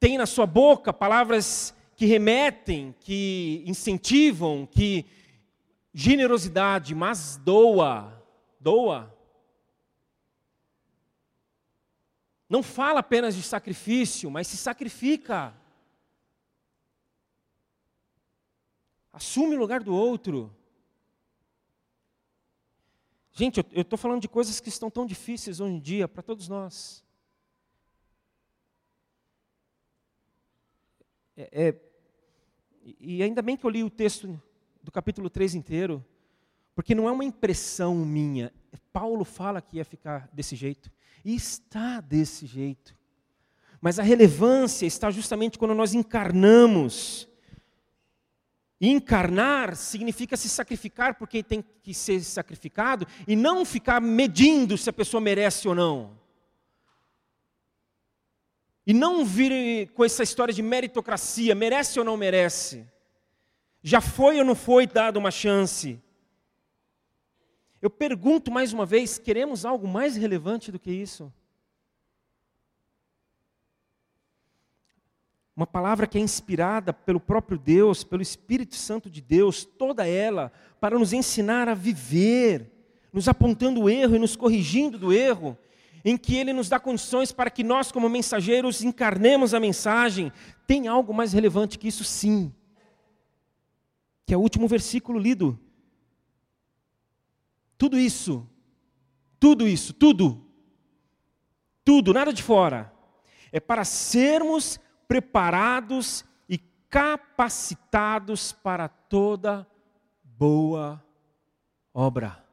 tem 0.00 0.18
na 0.18 0.26
sua 0.26 0.46
boca 0.46 0.92
palavras 0.92 1.74
que 1.94 2.06
remetem, 2.06 2.94
que 3.00 3.62
incentivam, 3.66 4.66
que 4.66 5.06
generosidade, 5.94 6.94
mas 6.94 7.36
doa, 7.38 8.22
doa. 8.60 9.16
Não 12.48 12.62
fala 12.62 13.00
apenas 13.00 13.34
de 13.34 13.42
sacrifício, 13.42 14.30
mas 14.30 14.46
se 14.46 14.56
sacrifica. 14.56 15.54
Assume 19.12 19.56
o 19.56 19.58
lugar 19.58 19.82
do 19.82 19.94
outro. 19.94 20.54
Gente, 23.32 23.64
eu 23.72 23.82
estou 23.82 23.98
falando 23.98 24.20
de 24.20 24.28
coisas 24.28 24.60
que 24.60 24.68
estão 24.68 24.90
tão 24.90 25.06
difíceis 25.06 25.60
hoje 25.60 25.74
em 25.74 25.80
dia 25.80 26.06
para 26.06 26.22
todos 26.22 26.48
nós. 26.48 27.05
É, 31.36 31.48
é, 31.52 31.74
e 32.98 33.22
ainda 33.22 33.42
bem 33.42 33.56
que 33.56 33.64
eu 33.66 33.70
li 33.70 33.84
o 33.84 33.90
texto 33.90 34.40
do 34.82 34.90
capítulo 34.90 35.28
3 35.28 35.54
inteiro, 35.54 36.04
porque 36.74 36.94
não 36.94 37.08
é 37.08 37.12
uma 37.12 37.24
impressão 37.24 37.94
minha. 37.94 38.52
Paulo 38.92 39.24
fala 39.24 39.60
que 39.60 39.76
ia 39.76 39.84
ficar 39.84 40.28
desse 40.32 40.56
jeito. 40.56 40.90
E 41.24 41.34
está 41.34 42.00
desse 42.00 42.46
jeito. 42.46 42.96
Mas 43.80 43.98
a 43.98 44.02
relevância 44.02 44.86
está 44.86 45.10
justamente 45.10 45.58
quando 45.58 45.74
nós 45.74 45.92
encarnamos 45.92 47.28
encarnar 48.80 49.74
significa 49.74 50.36
se 50.36 50.48
sacrificar 50.50 51.14
porque 51.14 51.42
tem 51.42 51.64
que 51.82 51.94
ser 51.94 52.20
sacrificado 52.22 53.06
e 53.26 53.34
não 53.34 53.64
ficar 53.64 54.00
medindo 54.00 54.76
se 54.76 54.90
a 54.90 54.92
pessoa 54.92 55.20
merece 55.20 55.66
ou 55.66 55.74
não. 55.74 56.25
E 58.86 58.94
não 58.94 59.24
vir 59.24 59.88
com 59.94 60.04
essa 60.04 60.22
história 60.22 60.54
de 60.54 60.62
meritocracia, 60.62 61.54
merece 61.54 61.98
ou 61.98 62.04
não 62.04 62.16
merece. 62.16 62.86
Já 63.82 64.00
foi 64.00 64.38
ou 64.38 64.44
não 64.44 64.54
foi 64.54 64.86
dado 64.86 65.16
uma 65.16 65.30
chance. 65.30 66.00
Eu 67.82 67.90
pergunto 67.90 68.50
mais 68.50 68.72
uma 68.72 68.86
vez: 68.86 69.18
queremos 69.18 69.64
algo 69.64 69.88
mais 69.88 70.16
relevante 70.16 70.70
do 70.70 70.78
que 70.78 70.90
isso? 70.90 71.32
Uma 75.56 75.66
palavra 75.66 76.06
que 76.06 76.18
é 76.18 76.20
inspirada 76.20 76.92
pelo 76.92 77.18
próprio 77.18 77.58
Deus, 77.58 78.04
pelo 78.04 78.20
Espírito 78.20 78.76
Santo 78.76 79.08
de 79.08 79.22
Deus, 79.22 79.64
toda 79.64 80.06
ela, 80.06 80.52
para 80.78 80.98
nos 80.98 81.14
ensinar 81.14 81.66
a 81.66 81.74
viver, 81.74 82.70
nos 83.10 83.26
apontando 83.26 83.80
o 83.82 83.88
erro 83.88 84.16
e 84.16 84.18
nos 84.18 84.36
corrigindo 84.36 84.98
do 84.98 85.14
erro, 85.14 85.56
em 86.08 86.16
que 86.16 86.36
Ele 86.36 86.52
nos 86.52 86.68
dá 86.68 86.78
condições 86.78 87.32
para 87.32 87.50
que 87.50 87.64
nós, 87.64 87.90
como 87.90 88.08
mensageiros, 88.08 88.80
encarnemos 88.80 89.52
a 89.52 89.58
mensagem. 89.58 90.32
Tem 90.64 90.86
algo 90.86 91.12
mais 91.12 91.32
relevante 91.32 91.76
que 91.76 91.88
isso, 91.88 92.04
sim, 92.04 92.54
que 94.24 94.32
é 94.32 94.36
o 94.36 94.40
último 94.40 94.68
versículo 94.68 95.18
lido. 95.18 95.58
Tudo 97.76 97.98
isso, 97.98 98.48
tudo 99.40 99.66
isso, 99.66 99.92
tudo, 99.92 100.46
tudo, 101.84 102.14
nada 102.14 102.32
de 102.32 102.40
fora, 102.40 102.92
é 103.50 103.58
para 103.58 103.84
sermos 103.84 104.78
preparados 105.08 106.24
e 106.48 106.56
capacitados 106.88 108.52
para 108.52 108.86
toda 108.86 109.66
boa 110.22 111.04
obra. 111.92 112.46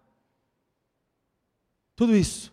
Tudo 1.95 2.15
isso. 2.15 2.52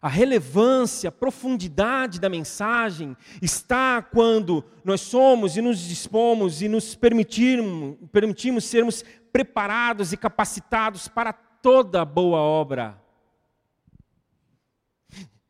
A 0.00 0.08
relevância, 0.08 1.08
a 1.08 1.12
profundidade 1.12 2.20
da 2.20 2.28
mensagem 2.28 3.16
está 3.40 4.02
quando 4.02 4.64
nós 4.84 5.00
somos 5.00 5.56
e 5.56 5.62
nos 5.62 5.80
dispomos 5.80 6.60
e 6.60 6.68
nos 6.68 6.94
permitirmos, 6.94 7.96
permitimos 8.12 8.64
sermos 8.64 9.04
preparados 9.32 10.12
e 10.12 10.16
capacitados 10.16 11.08
para 11.08 11.32
toda 11.32 12.04
boa 12.04 12.38
obra. 12.38 13.02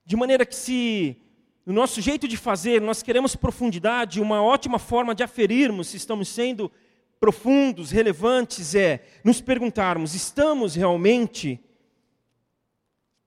De 0.04 0.16
maneira 0.16 0.46
que 0.46 0.54
se 0.54 1.20
no 1.66 1.72
nosso 1.72 2.00
jeito 2.00 2.28
de 2.28 2.37
fazer, 2.37 2.80
nós 2.80 3.02
queremos 3.02 3.35
profundidade, 3.35 4.20
uma 4.20 4.40
ótima 4.40 4.78
forma 4.78 5.12
de 5.12 5.24
aferirmos 5.24 5.88
se 5.88 5.96
estamos 5.96 6.28
sendo 6.28 6.70
profundos, 7.18 7.90
relevantes, 7.90 8.76
é 8.76 9.04
nos 9.24 9.40
perguntarmos: 9.40 10.14
estamos 10.14 10.76
realmente 10.76 11.61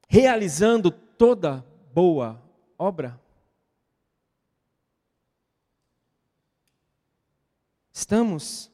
realizando 0.07 0.93
toda 1.19 1.65
boa 1.93 2.41
obra? 2.77 3.21
Estamos 7.91 8.71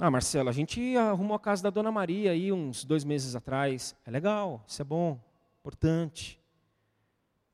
Ah, 0.00 0.10
Marcelo, 0.10 0.48
a 0.48 0.52
gente 0.52 0.96
arrumou 0.96 1.36
a 1.36 1.38
casa 1.38 1.62
da 1.62 1.70
Dona 1.70 1.92
Maria 1.92 2.32
aí 2.32 2.50
uns 2.50 2.84
dois 2.84 3.04
meses 3.04 3.36
atrás. 3.36 3.94
É 4.04 4.10
legal, 4.10 4.64
isso 4.66 4.82
é 4.82 4.84
bom, 4.84 5.20
importante. 5.60 6.40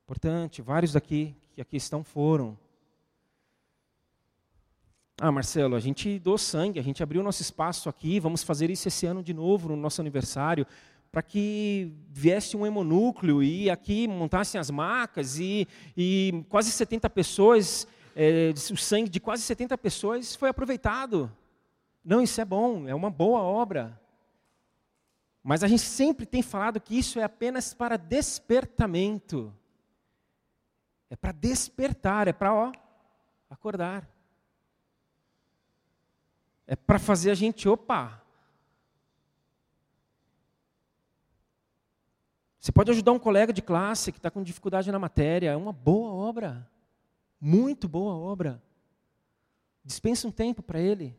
Importante, 0.05 0.63
vários 0.63 0.95
daqui 0.95 1.37
que 1.53 1.61
aqui 1.61 1.77
estão 1.77 2.03
foram. 2.03 2.57
Ah, 5.21 5.33
Marcelo, 5.33 5.75
a 5.75 5.81
gente 5.81 6.17
doou 6.21 6.39
sangue, 6.39 6.79
a 6.79 6.83
gente 6.83 7.03
abriu 7.03 7.25
nosso 7.25 7.43
espaço 7.43 7.89
aqui, 7.89 8.21
vamos 8.21 8.45
fazer 8.45 8.71
isso 8.71 8.87
esse 8.87 9.05
ano 9.05 9.21
de 9.21 9.35
novo, 9.35 9.69
no 9.69 9.75
nosso 9.77 10.01
aniversário, 10.01 10.65
para 11.11 11.23
que 11.23 11.93
viesse 12.09 12.57
um 12.57 12.65
hemonúcleo 12.65 13.43
e 13.43 13.69
aqui 13.69 14.07
montassem 14.07 14.61
as 14.61 14.71
macas 14.71 15.37
e, 15.41 15.67
e 15.97 16.45
quase 16.49 16.71
70 16.71 17.11
pessoas, 17.11 17.85
é, 18.15 18.53
o 18.55 18.77
sangue 18.77 19.11
de 19.11 19.19
quase 19.19 19.43
70 19.43 19.77
pessoas 19.77 20.37
foi 20.37 20.51
aproveitado. 20.51 21.29
Não, 22.05 22.23
isso 22.23 22.41
é 22.41 22.45
bom, 22.45 22.87
é 22.87 22.95
uma 22.95 23.11
boa 23.11 23.41
obra. 23.41 24.01
Mas 25.43 25.65
a 25.65 25.67
gente 25.67 25.83
sempre 25.83 26.27
tem 26.27 26.43
falado 26.43 26.81
que 26.81 26.97
isso 26.97 27.19
é 27.19 27.25
apenas 27.25 27.75
para 27.75 27.97
despertamento. 27.97 29.53
É 31.11 31.17
para 31.17 31.33
despertar, 31.33 32.29
é 32.29 32.33
para 32.33 32.71
acordar. 33.51 34.18
É 36.69 36.77
para 36.77 36.99
fazer 36.99 37.31
a 37.31 37.35
gente, 37.35 37.67
opa. 37.67 38.23
Você 42.61 42.71
pode 42.71 42.91
ajudar 42.91 43.13
um 43.13 43.19
colega 43.19 43.55
de 43.55 43.63
classe 43.63 44.13
que 44.13 44.19
está 44.19 44.31
com 44.31 44.43
dificuldade 44.43 44.93
na 44.93 44.99
matéria, 44.99 45.51
é 45.51 45.57
uma 45.57 45.73
boa 45.73 46.13
obra. 46.13 46.71
Muito 47.41 47.89
boa 47.89 48.15
obra. 48.15 48.63
Dispensa 49.83 50.29
um 50.29 50.31
tempo 50.31 50.63
para 50.63 50.79
ele. 50.79 51.19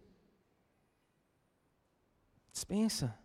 Dispensa. 2.51 3.17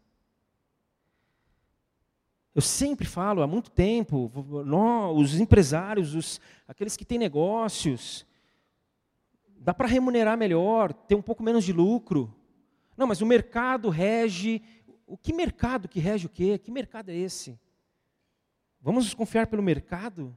Eu 2.54 2.62
sempre 2.62 3.06
falo 3.06 3.42
há 3.42 3.46
muito 3.46 3.70
tempo, 3.70 4.32
nós, 4.64 5.18
os 5.18 5.38
empresários, 5.38 6.14
os, 6.14 6.40
aqueles 6.66 6.96
que 6.96 7.04
têm 7.04 7.18
negócios, 7.18 8.24
dá 9.64 9.74
para 9.74 9.88
remunerar 9.88 10.38
melhor, 10.38 10.92
ter 10.92 11.14
um 11.14 11.22
pouco 11.22 11.42
menos 11.42 11.64
de 11.64 11.72
lucro. 11.72 12.32
Não, 12.96 13.06
mas 13.06 13.20
o 13.20 13.26
mercado 13.26 13.88
rege. 13.88 14.62
O 15.06 15.16
que 15.16 15.32
mercado 15.32 15.88
que 15.88 15.98
rege 15.98 16.26
o 16.26 16.30
quê? 16.30 16.58
Que 16.58 16.70
mercado 16.70 17.10
é 17.10 17.16
esse? 17.16 17.58
Vamos 18.80 19.04
nos 19.04 19.14
confiar 19.14 19.48
pelo 19.48 19.62
mercado? 19.62 20.36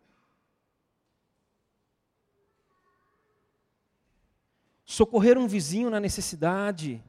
Socorrer 4.84 5.38
um 5.38 5.48
vizinho 5.48 5.90
na 5.90 6.00
necessidade 6.00 7.04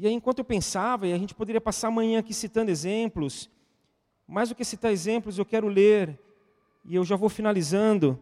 e 0.00 0.06
aí, 0.06 0.12
enquanto 0.12 0.38
eu 0.38 0.44
pensava, 0.44 1.08
e 1.08 1.12
a 1.12 1.18
gente 1.18 1.34
poderia 1.34 1.60
passar 1.60 1.88
amanhã 1.88 2.20
aqui 2.20 2.32
citando 2.32 2.70
exemplos, 2.70 3.50
mais 4.28 4.48
do 4.48 4.54
que 4.54 4.64
citar 4.64 4.92
exemplos, 4.92 5.38
eu 5.38 5.44
quero 5.44 5.66
ler, 5.66 6.16
e 6.84 6.94
eu 6.94 7.04
já 7.04 7.16
vou 7.16 7.28
finalizando, 7.28 8.16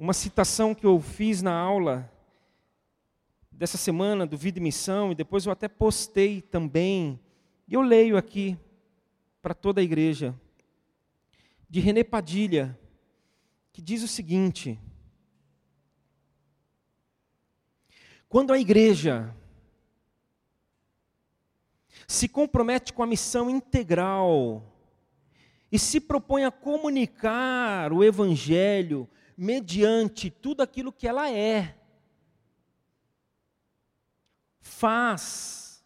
uma 0.00 0.14
citação 0.14 0.74
que 0.74 0.86
eu 0.86 0.98
fiz 0.98 1.42
na 1.42 1.52
aula 1.52 2.10
dessa 3.52 3.76
semana 3.76 4.26
do 4.26 4.34
Vida 4.34 4.58
e 4.58 4.62
Missão, 4.62 5.12
e 5.12 5.14
depois 5.14 5.44
eu 5.44 5.52
até 5.52 5.68
postei 5.68 6.40
também, 6.40 7.20
e 7.68 7.74
eu 7.74 7.82
leio 7.82 8.16
aqui 8.16 8.56
para 9.42 9.52
toda 9.52 9.78
a 9.78 9.84
igreja, 9.84 10.34
de 11.68 11.80
René 11.80 12.02
Padilha, 12.02 12.78
que 13.74 13.82
diz 13.82 14.02
o 14.02 14.08
seguinte: 14.08 14.80
Quando 18.26 18.54
a 18.54 18.58
igreja 18.58 19.36
se 22.08 22.26
compromete 22.26 22.90
com 22.94 23.02
a 23.02 23.06
missão 23.06 23.50
integral 23.50 24.64
e 25.70 25.78
se 25.78 26.00
propõe 26.00 26.46
a 26.46 26.50
comunicar 26.50 27.92
o 27.92 28.02
Evangelho 28.02 29.06
mediante 29.42 30.28
tudo 30.28 30.60
aquilo 30.60 30.92
que 30.92 31.08
ela 31.08 31.30
é, 31.30 31.74
faz 34.60 35.82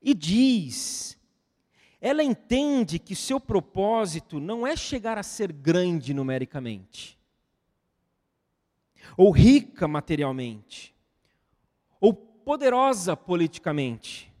e 0.00 0.14
diz. 0.14 1.18
Ela 2.00 2.22
entende 2.22 3.00
que 3.00 3.16
seu 3.16 3.40
propósito 3.40 4.38
não 4.38 4.64
é 4.64 4.76
chegar 4.76 5.18
a 5.18 5.24
ser 5.24 5.50
grande 5.50 6.14
numericamente, 6.14 7.18
ou 9.16 9.32
rica 9.32 9.88
materialmente, 9.88 10.94
ou 12.00 12.14
poderosa 12.14 13.16
politicamente 13.16 14.32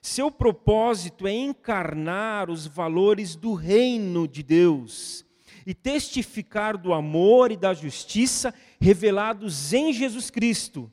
seu 0.00 0.30
propósito 0.30 1.26
é 1.26 1.32
encarnar 1.32 2.50
os 2.50 2.66
valores 2.66 3.34
do 3.34 3.54
reino 3.54 4.28
de 4.28 4.42
Deus 4.42 5.24
e 5.66 5.74
testificar 5.74 6.76
do 6.76 6.92
amor 6.92 7.50
e 7.50 7.56
da 7.56 7.72
justiça 7.72 8.54
revelados 8.80 9.72
em 9.72 9.92
Jesus 9.92 10.30
Cristo, 10.30 10.90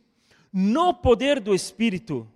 no 0.51 0.93
poder 0.93 1.39
do 1.39 1.53
Espírito, 1.53 2.27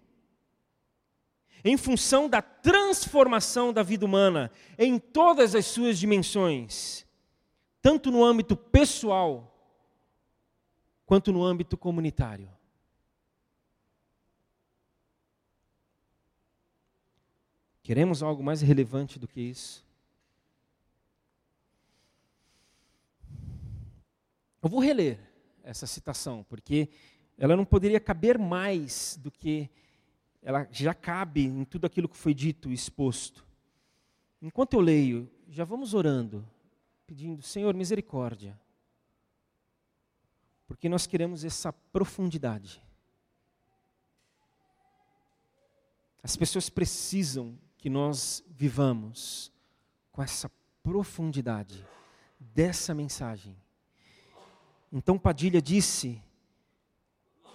em 1.63 1.78
função 1.78 2.30
da 2.30 2.41
transformação 2.41 3.74
da 3.74 3.82
vida 3.82 4.06
humana 4.06 4.52
em 4.78 5.00
todas 5.00 5.56
as 5.56 5.65
suas 5.65 5.98
dimensões, 5.98 7.06
tanto 7.82 8.12
no 8.12 8.24
âmbito 8.24 8.56
pessoal 8.56 9.52
quanto 11.06 11.32
no 11.32 11.43
âmbito 11.43 11.78
comunitário. 11.78 12.50
Queremos 17.86 18.24
algo 18.24 18.43
mais 18.43 18.62
relevante 18.62 19.19
do 19.19 19.28
que 19.28 19.39
isso? 19.39 19.85
Eu 24.65 24.69
vou 24.69 24.80
reler 24.80 25.19
essa 25.62 25.86
citação, 25.86 26.43
porque 26.49 26.89
ela 27.38 27.56
não 27.56 27.63
poderia 27.63 27.99
caber 27.99 28.39
mais 28.39 29.15
do 29.21 29.30
que 29.30 29.69
ela 30.41 30.67
já 30.71 30.91
cabe 30.91 31.45
em 31.45 31.63
tudo 31.63 31.86
aquilo 31.86 32.10
que 32.10 32.17
foi 32.17 32.34
dito 32.34 32.71
e 32.71 32.73
exposto. 32.73 33.45
Enquanto 34.41 34.73
eu 34.73 34.80
leio, 34.80 35.32
já 35.47 35.63
vamos 35.63 35.93
orando, 35.93 36.43
pedindo, 37.06 37.43
Senhor, 37.43 37.75
misericórdia, 37.75 38.60
porque 40.65 40.89
nós 40.89 41.06
queremos 41.06 41.45
essa 41.45 41.71
profundidade. 41.71 42.82
As 46.23 46.36
pessoas 46.36 46.71
precisam 46.71 47.56
que 47.78 47.88
nós 47.88 48.43
vivamos 48.49 49.51
com 50.12 50.23
essa 50.23 50.49
profundidade 50.82 51.86
dessa 52.39 52.95
mensagem. 52.95 53.56
Então 54.97 55.19
Padilha 55.19 55.62
disse, 55.62 56.21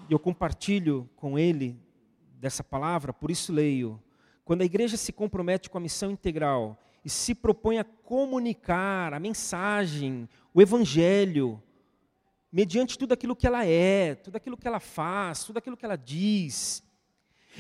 e 0.07 0.13
eu 0.13 0.19
compartilho 0.19 1.09
com 1.17 1.39
ele 1.39 1.75
dessa 2.35 2.63
palavra, 2.63 3.15
por 3.15 3.31
isso 3.31 3.51
leio. 3.51 3.99
Quando 4.45 4.61
a 4.61 4.65
igreja 4.67 4.99
se 4.99 5.11
compromete 5.11 5.71
com 5.71 5.79
a 5.79 5.81
missão 5.81 6.11
integral 6.11 6.79
e 7.03 7.09
se 7.09 7.35
propõe 7.35 7.79
a 7.79 7.85
comunicar 7.85 9.15
a 9.15 9.19
mensagem, 9.19 10.29
o 10.53 10.61
evangelho, 10.61 11.63
mediante 12.53 12.99
tudo 12.99 13.15
aquilo 13.15 13.35
que 13.35 13.47
ela 13.47 13.65
é, 13.65 14.17
tudo 14.17 14.37
aquilo 14.37 14.59
que 14.59 14.69
ela 14.69 14.79
faz, 14.79 15.43
tudo 15.43 15.57
aquilo 15.57 15.79
que 15.79 15.85
ela 15.87 15.97
diz, 15.97 16.83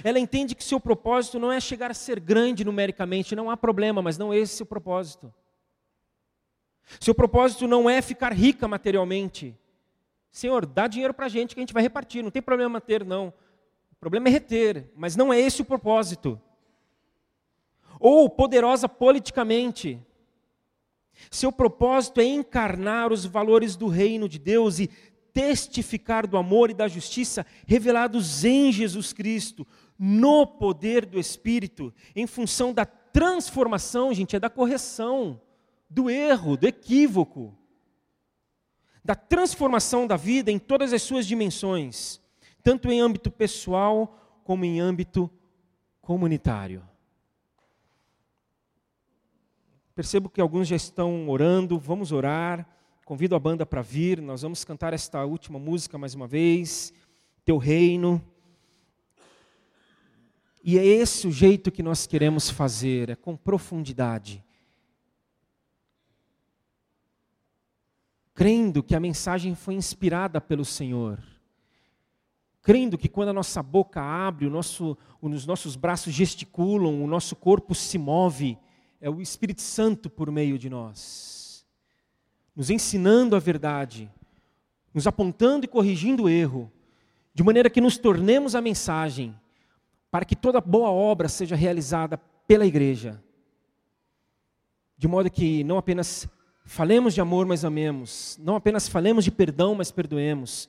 ela 0.04 0.20
entende 0.20 0.54
que 0.54 0.62
seu 0.62 0.78
propósito 0.78 1.38
não 1.38 1.50
é 1.50 1.58
chegar 1.58 1.90
a 1.90 1.94
ser 1.94 2.20
grande 2.20 2.66
numericamente, 2.66 3.34
não 3.34 3.50
há 3.50 3.56
problema, 3.56 4.02
mas 4.02 4.18
não 4.18 4.30
é 4.30 4.36
esse 4.36 4.52
o 4.52 4.56
seu 4.58 4.66
propósito. 4.66 5.32
Seu 7.00 7.14
propósito 7.14 7.66
não 7.66 7.88
é 7.88 8.02
ficar 8.02 8.34
rica 8.34 8.68
materialmente. 8.68 9.56
Senhor, 10.30 10.64
dá 10.64 10.86
dinheiro 10.86 11.12
para 11.12 11.26
a 11.26 11.28
gente 11.28 11.54
que 11.54 11.60
a 11.60 11.62
gente 11.62 11.74
vai 11.74 11.82
repartir, 11.82 12.22
não 12.22 12.30
tem 12.30 12.42
problema 12.42 12.80
ter, 12.80 13.04
não. 13.04 13.32
O 13.92 13.96
problema 13.98 14.28
é 14.28 14.30
reter, 14.30 14.90
mas 14.94 15.16
não 15.16 15.32
é 15.32 15.40
esse 15.40 15.62
o 15.62 15.64
propósito. 15.64 16.40
Ou 17.98 18.30
poderosa 18.30 18.88
politicamente. 18.88 20.00
Seu 21.30 21.52
propósito 21.52 22.20
é 22.20 22.24
encarnar 22.24 23.12
os 23.12 23.26
valores 23.26 23.76
do 23.76 23.88
reino 23.88 24.28
de 24.28 24.38
Deus 24.38 24.78
e 24.78 24.88
testificar 25.32 26.26
do 26.26 26.36
amor 26.36 26.70
e 26.70 26.74
da 26.74 26.88
justiça 26.88 27.44
revelados 27.66 28.44
em 28.44 28.72
Jesus 28.72 29.12
Cristo, 29.12 29.66
no 29.98 30.46
poder 30.46 31.04
do 31.04 31.20
Espírito, 31.20 31.92
em 32.16 32.26
função 32.26 32.72
da 32.72 32.86
transformação, 32.86 34.14
gente, 34.14 34.34
é 34.34 34.40
da 34.40 34.48
correção, 34.48 35.40
do 35.90 36.08
erro, 36.08 36.56
do 36.56 36.66
equívoco 36.66 37.59
da 39.04 39.14
transformação 39.14 40.06
da 40.06 40.16
vida 40.16 40.50
em 40.50 40.58
todas 40.58 40.92
as 40.92 41.02
suas 41.02 41.26
dimensões, 41.26 42.20
tanto 42.62 42.90
em 42.90 43.00
âmbito 43.00 43.30
pessoal 43.30 44.40
como 44.44 44.64
em 44.64 44.80
âmbito 44.80 45.30
comunitário. 46.00 46.82
Percebo 49.94 50.28
que 50.28 50.40
alguns 50.40 50.68
já 50.68 50.76
estão 50.76 51.28
orando, 51.28 51.78
vamos 51.78 52.12
orar. 52.12 52.66
Convido 53.04 53.34
a 53.34 53.40
banda 53.40 53.66
para 53.66 53.82
vir, 53.82 54.20
nós 54.20 54.42
vamos 54.42 54.64
cantar 54.64 54.92
esta 54.94 55.24
última 55.24 55.58
música 55.58 55.98
mais 55.98 56.14
uma 56.14 56.26
vez. 56.26 56.92
Teu 57.44 57.58
reino. 57.58 58.22
E 60.62 60.78
é 60.78 60.84
esse 60.84 61.26
o 61.26 61.32
jeito 61.32 61.72
que 61.72 61.82
nós 61.82 62.06
queremos 62.06 62.50
fazer, 62.50 63.10
é 63.10 63.16
com 63.16 63.36
profundidade 63.36 64.44
crendo 68.40 68.82
que 68.82 68.96
a 68.96 69.00
mensagem 69.00 69.54
foi 69.54 69.74
inspirada 69.74 70.40
pelo 70.40 70.64
Senhor, 70.64 71.22
crendo 72.62 72.96
que 72.96 73.06
quando 73.06 73.28
a 73.28 73.34
nossa 73.34 73.62
boca 73.62 74.00
abre, 74.00 74.46
o 74.46 74.50
nosso, 74.50 74.96
os 75.20 75.44
nossos 75.44 75.76
braços 75.76 76.14
gesticulam, 76.14 77.04
o 77.04 77.06
nosso 77.06 77.36
corpo 77.36 77.74
se 77.74 77.98
move, 77.98 78.56
é 78.98 79.10
o 79.10 79.20
Espírito 79.20 79.60
Santo 79.60 80.08
por 80.08 80.30
meio 80.30 80.58
de 80.58 80.70
nós, 80.70 81.66
nos 82.56 82.70
ensinando 82.70 83.36
a 83.36 83.38
verdade, 83.38 84.10
nos 84.94 85.06
apontando 85.06 85.66
e 85.66 85.68
corrigindo 85.68 86.22
o 86.22 86.28
erro, 86.30 86.72
de 87.34 87.42
maneira 87.42 87.68
que 87.68 87.78
nos 87.78 87.98
tornemos 87.98 88.54
a 88.54 88.62
mensagem, 88.62 89.38
para 90.10 90.24
que 90.24 90.34
toda 90.34 90.62
boa 90.62 90.88
obra 90.88 91.28
seja 91.28 91.54
realizada 91.54 92.16
pela 92.46 92.64
igreja, 92.64 93.22
de 94.96 95.06
modo 95.06 95.30
que 95.30 95.62
não 95.62 95.76
apenas 95.76 96.26
Falemos 96.64 97.14
de 97.14 97.20
amor, 97.20 97.46
mas 97.46 97.64
amemos. 97.64 98.38
Não 98.42 98.54
apenas 98.56 98.88
falemos 98.88 99.24
de 99.24 99.30
perdão, 99.30 99.74
mas 99.74 99.90
perdoemos. 99.90 100.68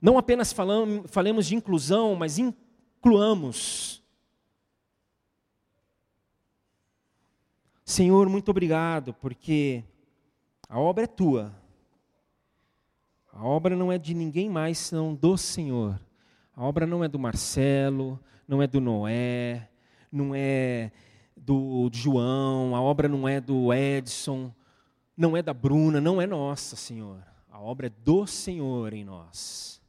Não 0.00 0.16
apenas 0.16 0.52
falamos, 0.52 1.10
falemos 1.10 1.46
de 1.46 1.54
inclusão, 1.54 2.14
mas 2.14 2.38
incluamos. 2.38 4.02
Senhor, 7.84 8.28
muito 8.28 8.50
obrigado, 8.50 9.12
porque 9.14 9.82
a 10.68 10.78
obra 10.78 11.04
é 11.04 11.08
tua. 11.08 11.54
A 13.32 13.44
obra 13.44 13.74
não 13.74 13.90
é 13.90 13.98
de 13.98 14.14
ninguém 14.14 14.48
mais 14.48 14.78
senão 14.78 15.14
do 15.14 15.36
Senhor. 15.36 16.00
A 16.54 16.64
obra 16.64 16.86
não 16.86 17.02
é 17.02 17.08
do 17.08 17.18
Marcelo, 17.18 18.20
não 18.46 18.62
é 18.62 18.66
do 18.66 18.80
Noé, 18.80 19.68
não 20.10 20.34
é 20.34 20.92
do 21.40 21.90
João, 21.92 22.76
a 22.76 22.80
obra 22.80 23.08
não 23.08 23.26
é 23.26 23.40
do 23.40 23.72
Edson, 23.72 24.54
não 25.16 25.36
é 25.36 25.42
da 25.42 25.54
Bruna, 25.54 26.00
não 26.00 26.20
é 26.20 26.26
nossa, 26.26 26.76
Senhor. 26.76 27.24
A 27.50 27.58
obra 27.58 27.88
é 27.88 27.90
do 27.90 28.26
Senhor 28.26 28.92
em 28.92 29.04
nós. 29.04 29.82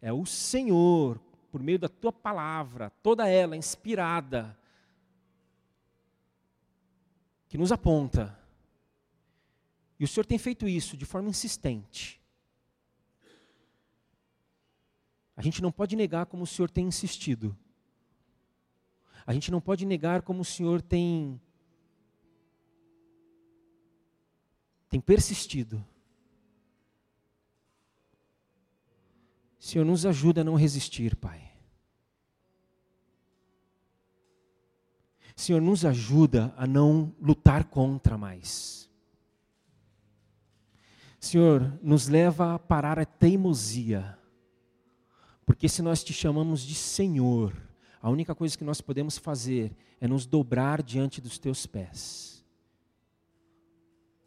É 0.00 0.12
o 0.12 0.26
Senhor, 0.26 1.18
por 1.50 1.62
meio 1.62 1.78
da 1.78 1.88
tua 1.88 2.12
palavra, 2.12 2.90
toda 3.02 3.28
ela 3.28 3.56
inspirada, 3.56 4.56
que 7.48 7.56
nos 7.56 7.72
aponta. 7.72 8.38
E 9.98 10.04
o 10.04 10.08
Senhor 10.08 10.26
tem 10.26 10.38
feito 10.38 10.68
isso 10.68 10.96
de 10.96 11.04
forma 11.04 11.28
insistente. 11.28 12.20
A 15.36 15.42
gente 15.42 15.62
não 15.62 15.70
pode 15.70 15.96
negar 15.96 16.26
como 16.26 16.44
o 16.44 16.46
Senhor 16.46 16.70
tem 16.70 16.86
insistido. 16.86 17.56
A 19.26 19.32
gente 19.32 19.50
não 19.50 19.60
pode 19.60 19.84
negar 19.84 20.22
como 20.22 20.42
o 20.42 20.44
Senhor 20.44 20.80
tem 20.80 21.40
tem 24.88 25.00
persistido. 25.00 25.84
Senhor, 29.58 29.84
nos 29.84 30.06
ajuda 30.06 30.42
a 30.42 30.44
não 30.44 30.54
resistir, 30.54 31.16
Pai. 31.16 31.52
Senhor, 35.34 35.60
nos 35.60 35.84
ajuda 35.84 36.54
a 36.56 36.66
não 36.66 37.12
lutar 37.20 37.64
contra 37.64 38.16
mais. 38.16 38.88
Senhor, 41.18 41.78
nos 41.82 42.06
leva 42.06 42.54
a 42.54 42.58
parar 42.58 42.98
a 42.98 43.04
teimosia. 43.04 44.16
Porque 45.44 45.68
se 45.68 45.82
nós 45.82 46.04
te 46.04 46.12
chamamos 46.12 46.62
de 46.62 46.74
Senhor, 46.76 47.65
a 48.06 48.08
única 48.08 48.36
coisa 48.36 48.56
que 48.56 48.62
nós 48.62 48.80
podemos 48.80 49.18
fazer 49.18 49.76
é 50.00 50.06
nos 50.06 50.26
dobrar 50.26 50.80
diante 50.80 51.20
dos 51.20 51.40
teus 51.40 51.66
pés. 51.66 52.46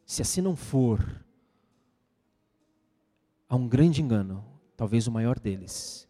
Se 0.06 0.22
assim 0.22 0.42
não 0.42 0.54
for, 0.54 1.24
há 3.48 3.56
um 3.56 3.70
grande 3.70 4.02
engano, 4.02 4.46
talvez 4.76 5.08
o 5.08 5.12
maior 5.14 5.40
deles. 5.40 6.10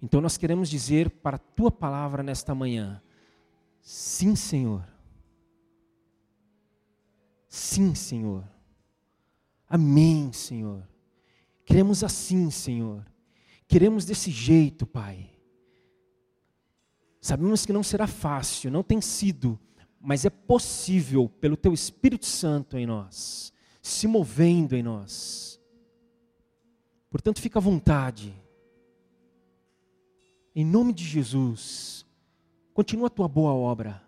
Então 0.00 0.20
nós 0.20 0.36
queremos 0.36 0.70
dizer 0.70 1.10
para 1.10 1.34
a 1.34 1.40
tua 1.40 1.72
palavra 1.72 2.22
nesta 2.22 2.54
manhã: 2.54 3.02
sim, 3.82 4.36
Senhor. 4.36 4.86
Sim, 7.48 7.92
Senhor. 7.92 8.48
Amém, 9.68 10.32
Senhor. 10.32 10.88
Queremos 11.64 12.04
assim, 12.04 12.52
Senhor. 12.52 13.04
Queremos 13.68 14.04
desse 14.04 14.30
jeito, 14.30 14.86
Pai. 14.86 15.30
Sabemos 17.20 17.66
que 17.66 17.72
não 17.72 17.82
será 17.82 18.06
fácil, 18.06 18.70
não 18.70 18.82
tem 18.82 19.00
sido, 19.00 19.58
mas 20.00 20.24
é 20.24 20.30
possível 20.30 21.28
pelo 21.28 21.56
Teu 21.56 21.72
Espírito 21.72 22.24
Santo 22.24 22.78
em 22.78 22.86
nós, 22.86 23.52
se 23.82 24.06
movendo 24.06 24.76
em 24.76 24.82
nós. 24.82 25.60
Portanto, 27.10 27.40
fica 27.40 27.58
à 27.58 27.62
vontade. 27.62 28.32
Em 30.54 30.64
nome 30.64 30.92
de 30.92 31.04
Jesus, 31.04 32.06
continua 32.72 33.08
a 33.08 33.10
tua 33.10 33.26
boa 33.26 33.52
obra. 33.52 34.02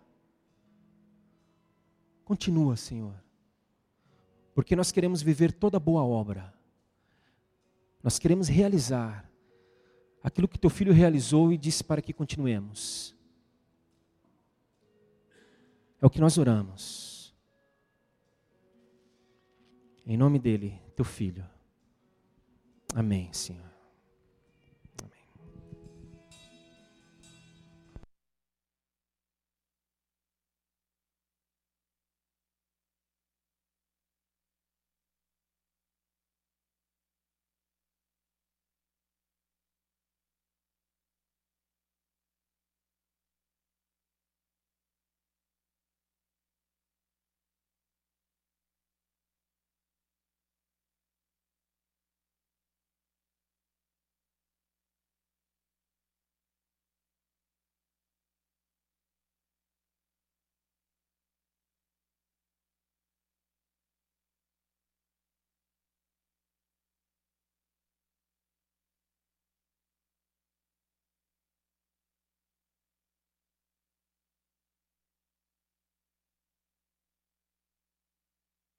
Continua, 2.25 2.77
Senhor. 2.77 3.15
Porque 4.55 4.77
nós 4.77 4.93
queremos 4.93 5.23
viver 5.23 5.53
toda 5.53 5.81
boa 5.81 6.05
obra. 6.05 6.55
Nós 8.03 8.19
queremos 8.19 8.49
realizar 8.49 9.28
aquilo 10.29 10.49
que 10.49 10.59
teu 10.59 10.71
filho 10.71 10.93
realizou 10.93 11.53
e 11.53 11.59
disse 11.59 11.83
para 11.83 12.01
que 12.01 12.13
continuemos. 12.13 13.15
É 16.01 16.07
o 16.07 16.11
que 16.11 16.21
nós 16.21 16.39
oramos. 16.39 17.35
Em 20.07 20.17
nome 20.17 20.39
dele, 20.39 20.81
teu 20.95 21.05
filho. 21.05 21.45
Amém, 22.95 23.33
Senhor. 23.33 23.68